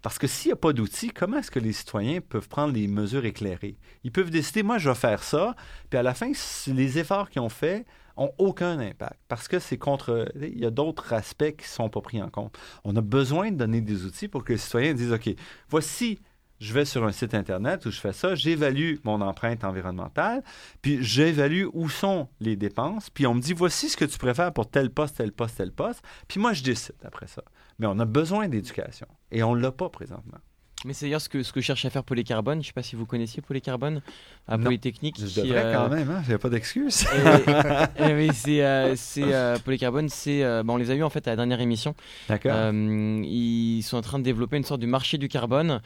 Parce 0.02 0.20
que 0.20 0.28
s'il 0.28 0.50
n'y 0.50 0.54
a 0.54 0.58
pas 0.58 0.74
d'outils, 0.74 1.12
comment 1.12 1.38
est-ce 1.38 1.50
que 1.50 1.60
les 1.60 1.72
citoyens 1.72 2.20
peuvent 2.20 2.50
prendre 2.50 2.74
les 2.74 2.90
mesures 2.90 3.24
éclairées? 3.24 3.78
Ils 4.04 4.12
peuvent 4.12 4.32
décider, 4.32 4.62
moi, 4.62 4.80
je 4.80 4.90
vais 4.90 4.96
faire 4.96 5.24
ça, 5.24 5.56
puis 5.90 5.98
à 5.98 6.04
la 6.04 6.14
fin, 6.14 6.30
les 6.68 7.00
efforts 7.00 7.30
qu'ils 7.30 7.42
ont 7.42 7.48
faits 7.48 7.86
ont 8.18 8.32
aucun 8.38 8.80
impact 8.80 9.18
parce 9.30 9.48
que 9.48 9.60
c'est 9.60 9.78
contre. 9.78 10.30
Il 10.36 10.60
y 10.60 10.66
a 10.66 10.72
d'autres 10.72 11.14
aspects 11.14 11.56
qui 11.56 11.64
ne 11.64 11.70
sont 11.70 11.88
pas 11.88 12.02
pris 12.02 12.22
en 12.22 12.30
compte. 12.30 12.58
On 12.84 12.94
a 12.98 13.02
besoin 13.02 13.50
de 13.50 13.56
donner 13.56 13.80
des 13.80 14.04
outils 14.04 14.28
pour 14.28 14.44
que 14.44 14.52
les 14.52 14.60
citoyens 14.60 14.94
disent 14.94 15.14
OK, 15.14 15.30
voici 15.70 16.20
je 16.60 16.74
vais 16.74 16.86
sur 16.86 17.04
un 17.06 17.12
site 17.12 17.34
Internet 17.34 17.86
où 17.86 17.92
je 17.92 18.00
fais 18.00 18.14
ça, 18.14 18.36
j'évalue 18.36 18.96
mon 19.04 19.22
empreinte 19.22 19.64
environnementale, 19.64 20.44
puis 20.82 21.02
j'évalue 21.02 21.66
où 21.74 21.90
sont 21.90 22.28
les 22.40 22.56
dépenses, 22.56 23.10
puis 23.10 23.26
on 23.28 23.34
me 23.34 23.42
dit, 23.42 23.54
voici 23.54 23.90
ce 23.90 23.98
que 23.98 24.06
tu 24.06 24.18
préfères 24.18 24.54
pour 24.54 24.70
tel 24.70 24.90
poste, 24.90 25.18
tel 25.18 25.32
poste, 25.32 25.58
tel 25.58 25.72
poste, 25.72 26.04
puis 26.28 26.40
moi, 26.40 26.54
je 26.54 26.64
décide 26.64 26.96
après 27.04 27.28
ça. 27.28 27.44
Mais 27.80 27.88
on 27.88 27.98
a 28.00 28.06
besoin 28.06 28.48
d'éducation, 28.48 29.08
et 29.32 29.44
on 29.44 29.56
ne 29.56 29.62
l'a 29.62 29.72
pas 29.72 29.90
présentement. 29.90 30.40
Mais 30.86 30.94
c'est 30.94 31.06
d'ailleurs 31.06 31.22
ce 31.22 31.28
que, 31.28 31.44
ce 31.44 31.52
que 31.52 31.60
cherche 31.60 31.84
à 31.86 31.90
faire 31.90 32.04
Polycarbone. 32.04 32.56
Je 32.56 32.60
ne 32.60 32.66
sais 32.68 32.74
pas 32.74 32.84
si 32.84 32.96
vous 32.96 33.06
connaissiez 33.06 33.42
Polycarbone 33.42 34.02
à 34.48 34.58
Polytechnique. 34.58 35.18
Je 35.20 35.42
devrais 35.42 35.66
euh, 35.66 35.74
quand 35.74 35.90
même, 35.90 36.10
hein 36.10 36.24
j'ai 36.26 36.38
pas 36.38 36.50
d'excuses. 36.50 37.06
mais 38.00 38.32
c'est, 38.34 38.64
euh, 38.64 38.96
c'est 38.96 39.34
euh, 39.34 39.58
Polycarbone, 39.60 40.08
c'est, 40.08 40.46
on 40.46 40.78
les 40.78 40.92
a 40.92 40.96
eu 40.96 41.04
en 41.04 41.10
fait 41.10 41.28
à 41.28 41.32
la 41.32 41.36
dernière 41.36 41.60
émission. 41.60 41.96
D'accord. 42.30 42.72
ils 42.74 43.84
sont 43.84 43.98
en 43.98 44.02
train 44.02 44.20
de 44.20 44.24
développer 44.24 44.58
une 44.58 44.64
sorte 44.64 44.82
de 44.82 44.88
marché 44.88 45.18
du 45.18 45.28
carbone 45.28 45.82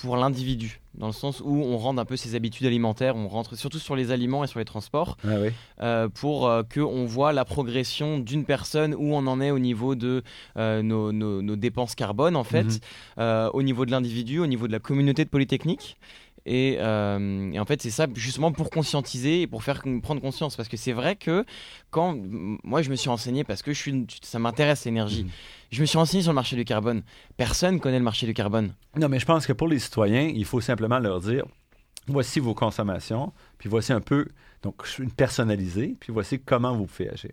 pour 0.00 0.16
l'individu 0.16 0.80
dans 0.96 1.06
le 1.06 1.12
sens 1.12 1.40
où 1.44 1.62
on 1.62 1.76
rend 1.76 1.96
un 1.98 2.04
peu 2.04 2.16
ses 2.16 2.34
habitudes 2.34 2.66
alimentaires, 2.66 3.16
on 3.16 3.28
rentre 3.28 3.56
surtout 3.56 3.78
sur 3.78 3.96
les 3.96 4.10
aliments 4.10 4.44
et 4.44 4.46
sur 4.46 4.58
les 4.58 4.64
transports, 4.64 5.16
ah 5.24 5.30
euh, 5.82 6.08
pour 6.08 6.48
euh, 6.48 6.62
qu'on 6.62 7.04
voit 7.04 7.32
la 7.32 7.44
progression 7.44 8.18
d'une 8.18 8.44
personne, 8.44 8.94
où 8.94 9.14
on 9.14 9.26
en 9.26 9.40
est 9.40 9.50
au 9.50 9.58
niveau 9.58 9.94
de 9.94 10.22
euh, 10.56 10.82
nos, 10.82 11.56
dépenses 11.56 11.94
carbone, 11.94 12.36
en 12.36 12.44
fait, 12.44 12.80
mhm. 13.18 13.50
au 13.52 13.62
niveau 13.62 13.86
de 13.86 13.90
l'individu, 13.90 14.13
au 14.40 14.46
niveau 14.46 14.66
de 14.66 14.72
la 14.72 14.78
communauté 14.78 15.24
de 15.24 15.30
Polytechnique. 15.30 15.96
Et, 16.46 16.78
en 16.80 17.64
fait, 17.66 17.80
c'est 17.80 17.90
ça 17.90 18.06
justement 18.14 18.52
pour 18.52 18.70
conscientiser 18.70 19.42
et 19.42 19.46
pour 19.46 19.62
faire 19.62 19.82
prendre 20.02 20.20
conscience. 20.20 20.56
Parce 20.56 20.68
que 20.68 20.76
c'est 20.76 20.92
vrai 20.92 21.16
que 21.16 21.44
quand 21.90 22.16
moi 22.64 22.82
je 22.82 22.90
me 22.90 22.96
suis 22.96 23.08
renseigné, 23.08 23.44
parce 23.44 23.62
que 23.62 23.72
je 23.72 23.78
suis, 23.78 24.06
ça 24.22 24.38
m'intéresse 24.38 24.84
l'énergie, 24.84 25.24
mhm. 25.24 25.30
Je 25.70 25.80
me 25.80 25.86
suis 25.86 25.98
renseigné 25.98 26.22
sur 26.22 26.30
le 26.30 26.36
marché 26.36 26.54
du 26.54 26.64
carbone. 26.64 27.02
Personne 27.36 27.80
connaît 27.80 27.98
le 27.98 28.04
marché 28.04 28.26
du 28.26 28.34
carbone. 28.34 28.74
Non, 28.96 29.08
mais 29.08 29.18
je 29.18 29.26
pense 29.26 29.44
que 29.44 29.52
pour 29.52 29.66
les 29.66 29.80
citoyens, 29.80 30.30
il 30.32 30.44
faut 30.44 30.60
simplement 30.60 31.00
leur 31.00 31.20
dire 31.20 31.44
voici 32.06 32.38
vos 32.38 32.54
consommations, 32.54 33.32
puis 33.58 33.68
voici 33.68 33.92
un 33.92 34.00
peu, 34.00 34.28
donc 34.62 34.84
personnalisé, 35.16 35.96
puis 35.98 36.12
voici 36.12 36.38
comment 36.38 36.76
vous 36.76 36.86
pouvez 36.86 37.10
agir. 37.10 37.32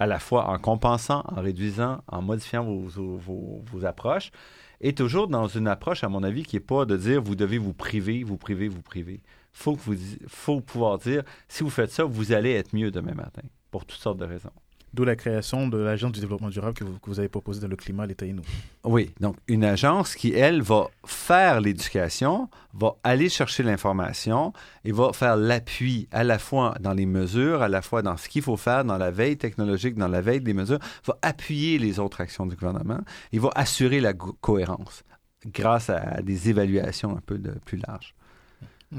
À 0.00 0.06
la 0.06 0.18
fois 0.18 0.48
en 0.48 0.58
compensant, 0.58 1.22
en 1.28 1.40
réduisant, 1.40 2.00
en 2.08 2.22
modifiant 2.22 2.64
vos, 2.64 3.62
vos, 3.62 3.84
approches, 3.84 4.32
et 4.80 4.94
toujours 4.94 5.28
dans 5.28 5.46
une 5.46 5.68
approche, 5.68 6.02
à 6.02 6.08
mon 6.08 6.22
avis, 6.22 6.42
qui 6.42 6.56
n'est 6.56 6.60
pas 6.60 6.86
de 6.86 6.96
dire 6.96 7.22
vous 7.22 7.36
devez 7.36 7.58
vous 7.58 7.74
priver, 7.74 8.24
vous 8.24 8.38
priver, 8.38 8.66
vous 8.66 8.82
priver. 8.82 9.22
Faut 9.52 9.76
que 9.76 9.80
vous, 9.82 9.96
faut 10.26 10.60
pouvoir 10.60 10.98
dire 10.98 11.22
si 11.48 11.62
vous 11.62 11.70
faites 11.70 11.92
ça, 11.92 12.04
vous 12.04 12.32
allez 12.32 12.52
être 12.52 12.74
mieux 12.74 12.90
demain 12.90 13.14
matin, 13.14 13.42
pour 13.70 13.84
toutes 13.84 14.00
sortes 14.00 14.18
de 14.18 14.24
raisons. 14.24 14.50
D'où 14.92 15.04
la 15.04 15.14
création 15.14 15.68
de 15.68 15.78
l'agence 15.78 16.12
du 16.12 16.20
développement 16.20 16.48
durable 16.48 16.74
que 16.74 16.84
vous, 16.84 17.18
avez 17.20 17.28
proposée 17.28 17.60
dans 17.60 17.68
le 17.68 17.76
climat, 17.76 18.06
l'État 18.06 18.26
et 18.26 18.32
nous. 18.32 18.42
Oui, 18.82 19.12
donc 19.20 19.36
une 19.46 19.64
agence 19.64 20.16
qui, 20.16 20.32
elle, 20.32 20.62
va 20.62 20.88
faire 21.06 21.60
l'éducation, 21.60 22.48
va 22.74 22.96
aller 23.04 23.28
chercher 23.28 23.62
l'information 23.62 24.52
et 24.84 24.90
va 24.90 25.12
faire 25.12 25.36
l'appui 25.36 26.08
à 26.10 26.24
la 26.24 26.40
fois 26.40 26.74
dans 26.80 26.92
les 26.92 27.06
mesures, 27.06 27.62
à 27.62 27.68
la 27.68 27.82
fois 27.82 28.02
dans 28.02 28.16
ce 28.16 28.28
qu'il 28.28 28.42
faut 28.42 28.56
faire, 28.56 28.84
dans 28.84 28.98
la 28.98 29.12
veille 29.12 29.36
technologique, 29.36 29.94
dans 29.94 30.08
la 30.08 30.20
veille 30.20 30.40
des 30.40 30.54
mesures, 30.54 30.80
va 31.06 31.16
appuyer 31.22 31.78
les 31.78 32.00
autres 32.00 32.20
actions 32.20 32.46
du 32.46 32.56
gouvernement 32.56 33.00
et 33.32 33.38
va 33.38 33.50
assurer 33.54 34.00
la 34.00 34.12
cohérence 34.12 35.04
grâce 35.46 35.88
à 35.88 36.20
des 36.22 36.50
évaluations 36.50 37.16
un 37.16 37.20
peu 37.24 37.38
de, 37.38 37.52
plus 37.64 37.78
larges. 37.86 38.14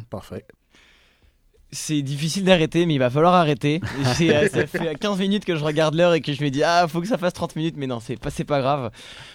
Parfait 0.09 0.45
c'est 1.71 2.01
difficile 2.01 2.43
d'arrêter, 2.43 2.85
mais 2.85 2.95
il 2.95 2.99
va 2.99 3.09
falloir 3.09 3.33
arrêter. 3.33 3.81
Euh, 4.21 4.47
ça 4.49 4.67
fait 4.67 4.95
15 4.99 5.19
minutes 5.19 5.45
que 5.45 5.55
je 5.55 5.63
regarde 5.63 5.95
l'heure 5.95 6.13
et 6.13 6.21
que 6.21 6.31
je 6.31 6.43
me 6.43 6.49
dis, 6.49 6.63
ah, 6.63 6.85
faut 6.87 7.01
que 7.01 7.07
ça 7.07 7.17
fasse 7.17 7.33
30 7.33 7.55
minutes, 7.55 7.75
mais 7.77 7.87
non, 7.87 7.99
c'est 7.99 8.19
pas, 8.19 8.29
pas 8.45 8.61
grave. 8.61 8.91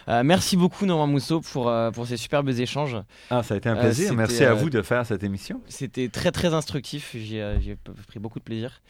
Euh, 0.09 0.23
merci 0.23 0.57
beaucoup, 0.57 0.87
Normand 0.87 1.07
Mousseau, 1.07 1.41
pour, 1.41 1.69
euh, 1.69 1.91
pour 1.91 2.07
ces 2.07 2.17
superbes 2.17 2.49
échanges. 2.49 2.97
Ah, 3.31 3.43
ça 3.43 3.55
a 3.55 3.57
été 3.57 3.69
un 3.69 3.77
plaisir. 3.77 4.15
merci 4.15 4.45
à 4.45 4.55
vous 4.55 4.71
de 4.71 4.83
faire 4.83 5.05
cette 5.05 5.25
émission. 5.25 5.61
C'était 5.69 6.09
très, 6.09 6.31
très 6.31 6.55
instructif. 6.55 7.17
J'ai 7.19 7.77
pris 8.07 8.21
beaucoup 8.21 8.39
de 8.39 8.45
plaisir. 8.45 8.81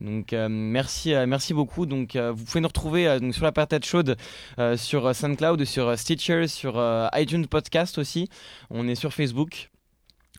Donc 0.00 0.32
merci, 0.32 1.14
merci 1.26 1.52
beaucoup. 1.52 1.86
Donc 1.86 2.16
vous 2.16 2.44
pouvez 2.44 2.60
nous 2.60 2.68
retrouver 2.68 3.18
donc, 3.20 3.34
sur 3.34 3.44
la 3.44 3.52
patate 3.52 3.84
chaude 3.84 4.16
sur 4.76 5.14
SoundCloud, 5.14 5.64
sur 5.64 5.98
Stitcher, 5.98 6.46
sur 6.48 6.82
iTunes 7.14 7.46
Podcast 7.46 7.98
aussi. 7.98 8.28
On 8.70 8.88
est 8.88 8.96
sur 8.96 9.12
Facebook. 9.12 9.70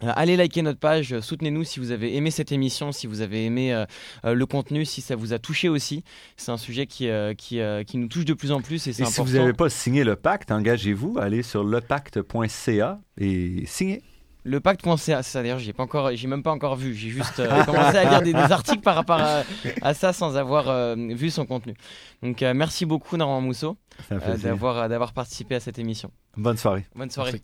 Euh, 0.03 0.12
allez 0.15 0.36
liker 0.36 0.62
notre 0.62 0.79
page, 0.79 1.17
soutenez-nous 1.21 1.63
si 1.63 1.79
vous 1.79 1.91
avez 1.91 2.17
aimé 2.17 2.29
cette 2.29 2.51
émission, 2.51 2.91
si 2.91 3.08
vous 3.08 3.21
avez 3.21 3.45
aimé 3.45 3.73
euh, 3.73 3.86
euh, 4.25 4.34
le 4.34 4.45
contenu, 4.45 4.84
si 4.84 5.01
ça 5.01 5.15
vous 5.15 5.31
a 5.31 5.39
touché 5.39 5.69
aussi. 5.69 6.03
C'est 6.36 6.51
un 6.51 6.58
sujet 6.58 6.86
qui, 6.86 7.10
qui, 7.38 7.62
qui, 7.88 7.97
nous 7.97 8.08
touche 8.08 8.25
de 8.25 8.34
plus 8.34 8.51
en 8.51 8.62
plus 8.62 8.88
et 8.88 8.93
c'est 8.93 9.05
Si 9.05 9.21
vous 9.21 9.34
n'avez 9.34 9.53
pas 9.53 9.69
signé 9.69 10.03
le 10.03 10.17
pacte, 10.17 10.51
engagez-vous, 10.51 11.17
allez 11.19 11.43
sur 11.43 11.63
lepacte.ca 11.63 12.99
et 13.17 13.63
signez. 13.65 14.01
Le 14.43 14.60
pacte.ca, 14.60 14.97
c'est 14.97 15.23
ça 15.23 15.41
d'ailleurs, 15.41 15.58
j'ai 15.60 15.73
pas 15.73 15.84
encore, 15.84 16.12
j'ai 16.13 16.27
même 16.27 16.43
pas 16.43 16.51
encore 16.51 16.75
vu. 16.75 16.93
J'ai 16.93 17.10
juste 17.10 17.38
commencé 17.65 17.97
à 17.97 18.10
lire 18.10 18.21
des, 18.21 18.36
articles 18.36 18.84
par 18.84 18.95
rapport 18.95 19.21
à, 19.81 19.93
ça 19.93 20.12
sans 20.12 20.36
avoir 20.36 20.95
vu 20.97 21.29
son 21.29 21.45
contenu. 21.45 21.73
Donc 22.21 22.41
merci 22.41 22.86
beaucoup 22.86 23.15
Normand 23.15 23.41
Mousseau 23.41 23.77
d'avoir 24.43 24.89
d'avoir 24.89 25.13
participé 25.13 25.55
à 25.55 25.62
cette 25.62 25.79
émission. 25.79 26.12
Bonne 26.36 26.58
soirée. 26.58 26.86
Bonne 26.95 27.10
soirée. 27.10 27.41